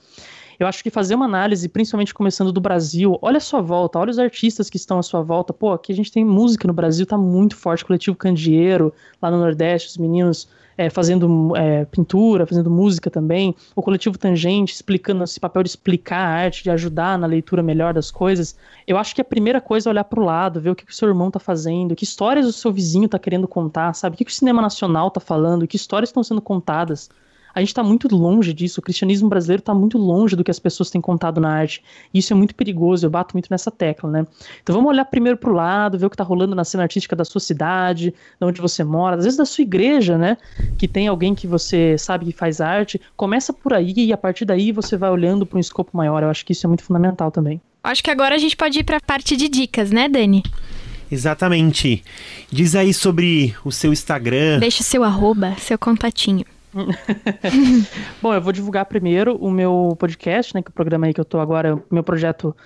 Eu 0.58 0.66
acho 0.66 0.82
que 0.82 0.90
fazer 0.90 1.14
uma 1.14 1.24
análise, 1.24 1.68
principalmente 1.68 2.14
começando 2.14 2.52
do 2.52 2.60
Brasil, 2.60 3.18
olha 3.22 3.38
a 3.38 3.40
sua 3.40 3.60
volta, 3.60 3.98
olha 3.98 4.10
os 4.10 4.18
artistas 4.18 4.68
que 4.68 4.76
estão 4.76 4.98
à 4.98 5.02
sua 5.02 5.22
volta. 5.22 5.52
Pô, 5.52 5.72
aqui 5.72 5.92
a 5.92 5.96
gente 5.96 6.12
tem 6.12 6.24
música 6.24 6.66
no 6.68 6.74
Brasil, 6.74 7.06
tá 7.06 7.18
muito 7.18 7.56
forte, 7.56 7.84
coletivo 7.84 8.16
Candeeiro, 8.16 8.92
lá 9.20 9.30
no 9.30 9.38
Nordeste, 9.38 9.88
os 9.88 9.96
meninos 9.96 10.48
é, 10.76 10.88
fazendo 10.88 11.56
é, 11.56 11.84
pintura, 11.84 12.46
fazendo 12.46 12.70
música 12.70 13.10
também, 13.10 13.54
o 13.74 13.82
coletivo 13.82 14.18
Tangente 14.18 14.74
explicando 14.74 15.22
esse 15.24 15.38
papel 15.38 15.62
de 15.62 15.68
explicar 15.70 16.18
a 16.18 16.28
arte, 16.28 16.62
de 16.62 16.70
ajudar 16.70 17.18
na 17.18 17.26
leitura 17.26 17.62
melhor 17.62 17.94
das 17.94 18.10
coisas. 18.10 18.56
Eu 18.86 18.96
acho 18.96 19.14
que 19.14 19.20
a 19.20 19.24
primeira 19.24 19.60
coisa 19.60 19.88
é 19.88 19.90
olhar 19.90 20.04
para 20.04 20.20
o 20.20 20.24
lado, 20.24 20.60
ver 20.60 20.70
o 20.70 20.74
que, 20.74 20.84
que 20.86 20.92
o 20.92 20.94
seu 20.94 21.08
irmão 21.08 21.28
está 21.28 21.38
fazendo, 21.38 21.94
que 21.94 22.04
histórias 22.04 22.46
o 22.46 22.52
seu 22.52 22.72
vizinho 22.72 23.06
está 23.06 23.18
querendo 23.18 23.46
contar, 23.46 23.92
sabe? 23.94 24.14
O 24.14 24.16
que, 24.16 24.24
que 24.24 24.30
o 24.30 24.34
cinema 24.34 24.62
nacional 24.62 25.08
está 25.08 25.20
falando, 25.20 25.66
que 25.66 25.76
histórias 25.76 26.08
estão 26.08 26.22
sendo 26.22 26.40
contadas 26.40 27.10
a 27.54 27.60
gente 27.60 27.68
está 27.68 27.82
muito 27.82 28.08
longe 28.14 28.52
disso. 28.52 28.80
O 28.80 28.82
cristianismo 28.82 29.28
brasileiro 29.28 29.60
está 29.60 29.74
muito 29.74 29.98
longe 29.98 30.34
do 30.36 30.44
que 30.44 30.50
as 30.50 30.58
pessoas 30.58 30.90
têm 30.90 31.00
contado 31.00 31.40
na 31.40 31.50
arte. 31.50 31.82
E 32.12 32.18
isso 32.18 32.32
é 32.32 32.36
muito 32.36 32.54
perigoso, 32.54 33.06
eu 33.06 33.10
bato 33.10 33.34
muito 33.34 33.48
nessa 33.50 33.70
tecla, 33.70 34.10
né? 34.10 34.26
Então 34.62 34.74
vamos 34.74 34.90
olhar 34.90 35.04
primeiro 35.04 35.36
para 35.36 35.50
o 35.50 35.54
lado, 35.54 35.98
ver 35.98 36.06
o 36.06 36.10
que 36.10 36.14
está 36.14 36.24
rolando 36.24 36.54
na 36.54 36.64
cena 36.64 36.82
artística 36.82 37.14
da 37.14 37.24
sua 37.24 37.40
cidade, 37.40 38.14
de 38.40 38.46
onde 38.46 38.60
você 38.60 38.82
mora, 38.84 39.16
às 39.16 39.24
vezes 39.24 39.36
da 39.36 39.44
sua 39.44 39.62
igreja, 39.62 40.16
né? 40.16 40.36
Que 40.78 40.88
tem 40.88 41.08
alguém 41.08 41.34
que 41.34 41.46
você 41.46 41.96
sabe 41.98 42.26
que 42.26 42.32
faz 42.32 42.60
arte. 42.60 43.00
Começa 43.16 43.52
por 43.52 43.74
aí 43.74 43.92
e 43.96 44.12
a 44.12 44.16
partir 44.16 44.44
daí 44.44 44.72
você 44.72 44.96
vai 44.96 45.10
olhando 45.10 45.44
para 45.44 45.56
um 45.56 45.60
escopo 45.60 45.96
maior. 45.96 46.22
Eu 46.22 46.30
acho 46.30 46.44
que 46.44 46.52
isso 46.52 46.66
é 46.66 46.68
muito 46.68 46.82
fundamental 46.82 47.30
também. 47.30 47.60
Acho 47.84 48.02
que 48.02 48.10
agora 48.10 48.34
a 48.34 48.38
gente 48.38 48.56
pode 48.56 48.78
ir 48.78 48.84
para 48.84 48.98
a 48.98 49.00
parte 49.00 49.36
de 49.36 49.48
dicas, 49.48 49.90
né, 49.90 50.08
Dani? 50.08 50.42
Exatamente. 51.10 52.02
Diz 52.50 52.74
aí 52.74 52.94
sobre 52.94 53.54
o 53.64 53.70
seu 53.70 53.92
Instagram. 53.92 54.60
Deixa 54.60 54.80
o 54.80 54.84
seu 54.84 55.04
arroba, 55.04 55.54
seu 55.58 55.78
contatinho. 55.78 56.46
Bom, 58.20 58.34
eu 58.34 58.40
vou 58.40 58.52
divulgar 58.52 58.86
primeiro 58.86 59.36
o 59.36 59.50
meu 59.50 59.96
podcast, 59.98 60.54
né, 60.54 60.62
que 60.62 60.68
é 60.68 60.70
o 60.70 60.74
programa 60.74 61.06
aí 61.06 61.14
que 61.14 61.20
eu 61.20 61.24
tô 61.24 61.38
agora, 61.38 61.82
meu 61.90 62.02
projeto 62.02 62.56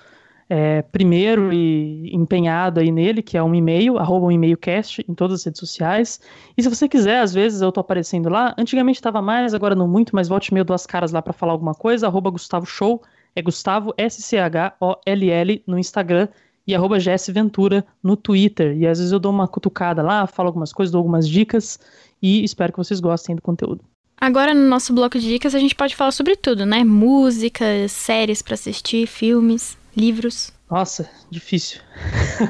é, 0.49 0.81
primeiro 0.81 1.51
e 1.51 2.13
empenhado 2.15 2.79
aí 2.79 2.91
nele, 2.91 3.21
que 3.21 3.37
é 3.37 3.43
um 3.43 3.53
e-mail, 3.53 3.97
arroba 3.97 4.27
um 4.27 4.31
e-mail 4.31 4.57
cast 4.57 5.03
em 5.07 5.13
todas 5.13 5.41
as 5.41 5.45
redes 5.45 5.59
sociais. 5.59 6.21
E 6.57 6.63
se 6.63 6.69
você 6.69 6.87
quiser, 6.87 7.19
às 7.19 7.33
vezes 7.33 7.61
eu 7.61 7.71
tô 7.71 7.81
aparecendo 7.81 8.29
lá. 8.29 8.55
Antigamente 8.57 8.97
estava 8.97 9.21
mais, 9.21 9.53
agora 9.53 9.75
não 9.75 9.87
muito, 9.87 10.15
mas 10.15 10.27
volte 10.27 10.53
meio 10.53 10.65
duas 10.65 10.85
caras 10.85 11.11
lá 11.11 11.21
para 11.21 11.33
falar 11.33 11.51
alguma 11.51 11.73
coisa, 11.73 12.07
arroba 12.07 12.29
Gustavo 12.29 12.65
Show, 12.65 13.01
é 13.35 13.41
Gustavo 13.41 13.93
S-C-H-O-L-L 13.97 15.63
no 15.67 15.77
Instagram 15.77 16.27
e 16.65 16.75
arroba 16.75 16.97
Ventura 17.29 17.85
no 18.01 18.15
Twitter. 18.15 18.75
E 18.77 18.87
às 18.87 18.99
vezes 18.99 19.11
eu 19.11 19.19
dou 19.19 19.31
uma 19.31 19.47
cutucada 19.47 20.01
lá, 20.01 20.25
falo 20.27 20.47
algumas 20.47 20.73
coisas, 20.73 20.91
dou 20.91 20.99
algumas 20.99 21.27
dicas 21.27 21.79
e 22.21 22.43
espero 22.43 22.71
que 22.71 22.77
vocês 22.77 22.99
gostem 22.99 23.35
do 23.35 23.41
conteúdo. 23.41 23.83
Agora, 24.19 24.53
no 24.53 24.67
nosso 24.67 24.93
bloco 24.93 25.19
de 25.19 25.27
dicas, 25.27 25.53
a 25.53 25.59
gente 25.59 25.75
pode 25.75 25.95
falar 25.95 26.11
sobre 26.11 26.35
tudo, 26.35 26.65
né? 26.65 26.83
Músicas, 26.83 27.91
séries 27.91 28.41
para 28.41 28.55
assistir, 28.55 29.05
filmes, 29.05 29.77
livros. 29.95 30.51
Nossa, 30.69 31.09
difícil. 31.29 31.79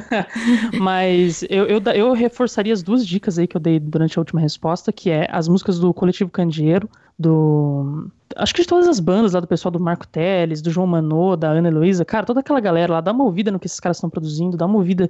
Mas 0.79 1.43
eu, 1.49 1.65
eu, 1.65 1.81
eu, 1.93 2.13
reforçaria 2.13 2.73
as 2.73 2.81
duas 2.81 3.05
dicas 3.05 3.37
aí 3.37 3.45
que 3.45 3.55
eu 3.55 3.61
dei 3.61 3.79
durante 3.79 4.17
a 4.17 4.21
última 4.21 4.41
resposta, 4.41 4.91
que 4.91 5.09
é 5.09 5.27
as 5.29 5.47
músicas 5.47 5.77
do 5.77 5.93
Coletivo 5.93 6.31
Candeeiro, 6.31 6.89
do. 7.19 8.09
Acho 8.35 8.55
que 8.55 8.61
de 8.61 8.67
todas 8.67 8.87
as 8.87 8.99
bandas 8.99 9.33
lá 9.33 9.39
do 9.39 9.47
pessoal 9.47 9.71
do 9.71 9.79
Marco 9.79 10.07
Teles, 10.07 10.61
do 10.61 10.71
João 10.71 10.87
Manô, 10.87 11.35
da 11.35 11.49
Ana 11.49 11.67
Heloísa, 11.67 12.03
cara, 12.05 12.25
toda 12.25 12.39
aquela 12.39 12.59
galera 12.59 12.93
lá, 12.93 13.01
dá 13.01 13.11
uma 13.11 13.23
ouvida 13.23 13.51
no 13.51 13.59
que 13.59 13.67
esses 13.67 13.79
caras 13.79 13.97
estão 13.97 14.09
produzindo, 14.09 14.57
dá 14.57 14.65
uma 14.65 14.77
ouvida 14.77 15.09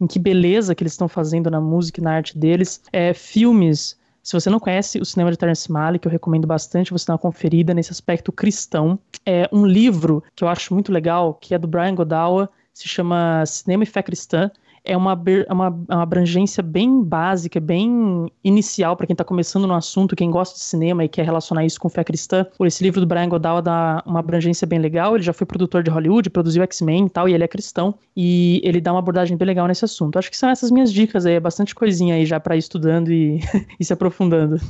em 0.00 0.06
que 0.06 0.18
beleza 0.18 0.74
que 0.74 0.82
eles 0.82 0.92
estão 0.92 1.08
fazendo 1.08 1.50
na 1.50 1.60
música 1.60 2.00
e 2.00 2.04
na 2.04 2.12
arte 2.12 2.36
deles. 2.36 2.82
É, 2.92 3.12
filmes 3.14 3.96
Se 4.28 4.34
você 4.34 4.50
não 4.50 4.60
conhece 4.60 5.00
o 5.00 5.06
cinema 5.06 5.30
de 5.30 5.38
Terence 5.38 5.72
Malick, 5.72 6.04
eu 6.04 6.12
recomendo 6.12 6.46
bastante 6.46 6.90
você 6.90 7.06
dar 7.06 7.14
uma 7.14 7.18
conferida 7.18 7.72
nesse 7.72 7.90
aspecto 7.90 8.30
cristão. 8.30 8.98
É 9.24 9.48
um 9.50 9.64
livro 9.64 10.22
que 10.36 10.44
eu 10.44 10.48
acho 10.48 10.74
muito 10.74 10.92
legal, 10.92 11.32
que 11.32 11.54
é 11.54 11.58
do 11.58 11.66
Brian 11.66 11.94
Godawa, 11.94 12.50
se 12.70 12.86
chama 12.86 13.42
Cinema 13.46 13.84
e 13.84 13.86
Fé 13.86 14.02
Cristã 14.02 14.50
é 14.84 14.96
uma, 14.96 15.12
é 15.12 15.52
uma, 15.52 15.66
é 15.88 15.94
uma 15.94 16.02
abrangência 16.02 16.62
bem 16.62 17.02
básica, 17.02 17.60
bem 17.60 18.30
inicial 18.42 18.96
para 18.96 19.06
quem 19.06 19.14
está 19.14 19.24
começando 19.24 19.66
no 19.66 19.74
assunto, 19.74 20.16
quem 20.16 20.30
gosta 20.30 20.56
de 20.56 20.62
cinema 20.62 21.04
e 21.04 21.08
quer 21.08 21.24
relacionar 21.24 21.64
isso 21.64 21.80
com 21.80 21.88
fé 21.88 22.04
cristã. 22.04 22.46
Por 22.56 22.66
esse 22.66 22.82
livro 22.82 23.00
do 23.00 23.06
Brian 23.06 23.28
Godawa 23.28 23.62
dá 23.62 24.02
uma 24.06 24.20
abrangência 24.20 24.66
bem 24.66 24.78
legal. 24.78 25.14
Ele 25.14 25.24
já 25.24 25.32
foi 25.32 25.46
produtor 25.46 25.82
de 25.82 25.90
Hollywood, 25.90 26.30
produziu 26.30 26.62
X-Men 26.62 27.06
e 27.06 27.10
tal, 27.10 27.28
e 27.28 27.34
ele 27.34 27.44
é 27.44 27.48
cristão. 27.48 27.94
E 28.16 28.60
ele 28.64 28.80
dá 28.80 28.92
uma 28.92 28.98
abordagem 28.98 29.36
bem 29.36 29.46
legal 29.46 29.66
nesse 29.66 29.84
assunto. 29.84 30.18
Acho 30.18 30.30
que 30.30 30.36
são 30.36 30.50
essas 30.50 30.70
minhas 30.70 30.92
dicas 30.92 31.24
aí, 31.26 31.34
é 31.34 31.40
bastante 31.40 31.74
coisinha 31.74 32.14
aí 32.14 32.26
já 32.26 32.40
para 32.40 32.56
ir 32.56 32.60
estudando 32.60 33.12
e, 33.12 33.40
e 33.78 33.84
se 33.84 33.92
aprofundando. 33.92 34.60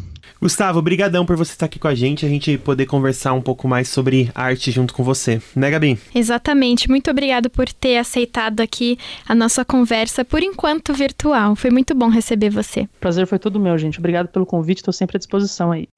Gustavo, 0.41 0.81
brigadão 0.83 1.25
por 1.25 1.37
você 1.37 1.53
estar 1.53 1.67
aqui 1.67 1.79
com 1.79 1.89
a 1.89 1.95
gente, 1.95 2.25
a 2.25 2.29
gente 2.29 2.59
poder 2.59 2.87
conversar 2.87 3.33
um 3.33 3.41
pouco 3.41 3.67
mais 3.67 3.89
sobre 3.89 4.31
arte 4.35 4.71
junto 4.71 4.95
com 4.95 5.03
você. 5.03 5.41
Né, 5.57 5.71
Gabi? 5.71 5.99
Exatamente. 6.15 6.89
Muito 6.89 7.11
obrigado 7.11 7.51
por 7.51 7.69
ter 7.73 7.97
aceitado 7.97 8.61
aqui 8.61 8.99
a 9.27 9.35
nossa 9.35 9.65
conversa, 9.99 10.25
por 10.25 10.43
enquanto 10.43 10.95
virtual. 10.95 11.57
Foi 11.57 11.71
muito 11.71 11.95
bom 11.95 12.09
receber 12.09 12.51
você. 12.51 12.89
Prazer 13.01 13.27
foi 13.27 13.39
todo 13.39 13.59
meu, 13.59 13.77
gente. 13.77 13.99
Obrigado 13.99 14.29
pelo 14.29 14.47
convite, 14.47 14.79
estou 14.79 14.93
sempre 14.93 15.17
à 15.17 15.19
disposição 15.19 15.73
aí. 15.73 15.89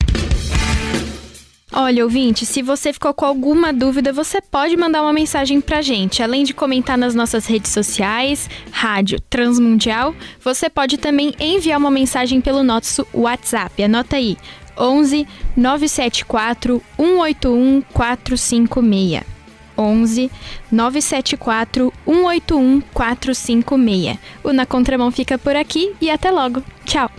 Olha, 1.73 2.03
ouvinte, 2.03 2.45
se 2.45 2.63
você 2.63 2.93
ficou 2.93 3.15
com 3.15 3.25
alguma 3.25 3.73
dúvida, 3.73 4.13
você 4.13 4.41
pode 4.41 4.77
mandar 4.77 5.03
uma 5.03 5.13
mensagem 5.13 5.61
pra 5.61 5.83
gente. 5.83 6.21
Além 6.21 6.43
de 6.43 6.53
comentar 6.53 6.99
nas 6.99 7.15
nossas 7.15 7.47
redes 7.47 7.71
sociais, 7.71 8.51
Rádio 8.73 9.21
Transmundial, 9.21 10.15
você 10.43 10.69
pode 10.69 10.99
também 10.99 11.33
enviar 11.39 11.79
uma 11.79 11.91
mensagem 11.91 12.41
pelo 12.41 12.65
nosso 12.65 13.07
WhatsApp. 13.15 13.85
Anota 13.85 14.17
aí: 14.17 14.37
11 14.77 15.29
974 15.57 16.83
181 16.97 17.83
456. 17.93 19.40
11 19.81 20.31
974 20.71 21.93
181 22.07 22.81
456. 22.93 24.19
O 24.45 24.53
Na 24.53 24.67
Contramão 24.67 25.11
fica 25.11 25.39
por 25.39 25.57
aqui 25.57 25.95
e 26.01 26.11
até 26.11 26.31
logo. 26.31 26.63
Tchau! 26.85 27.11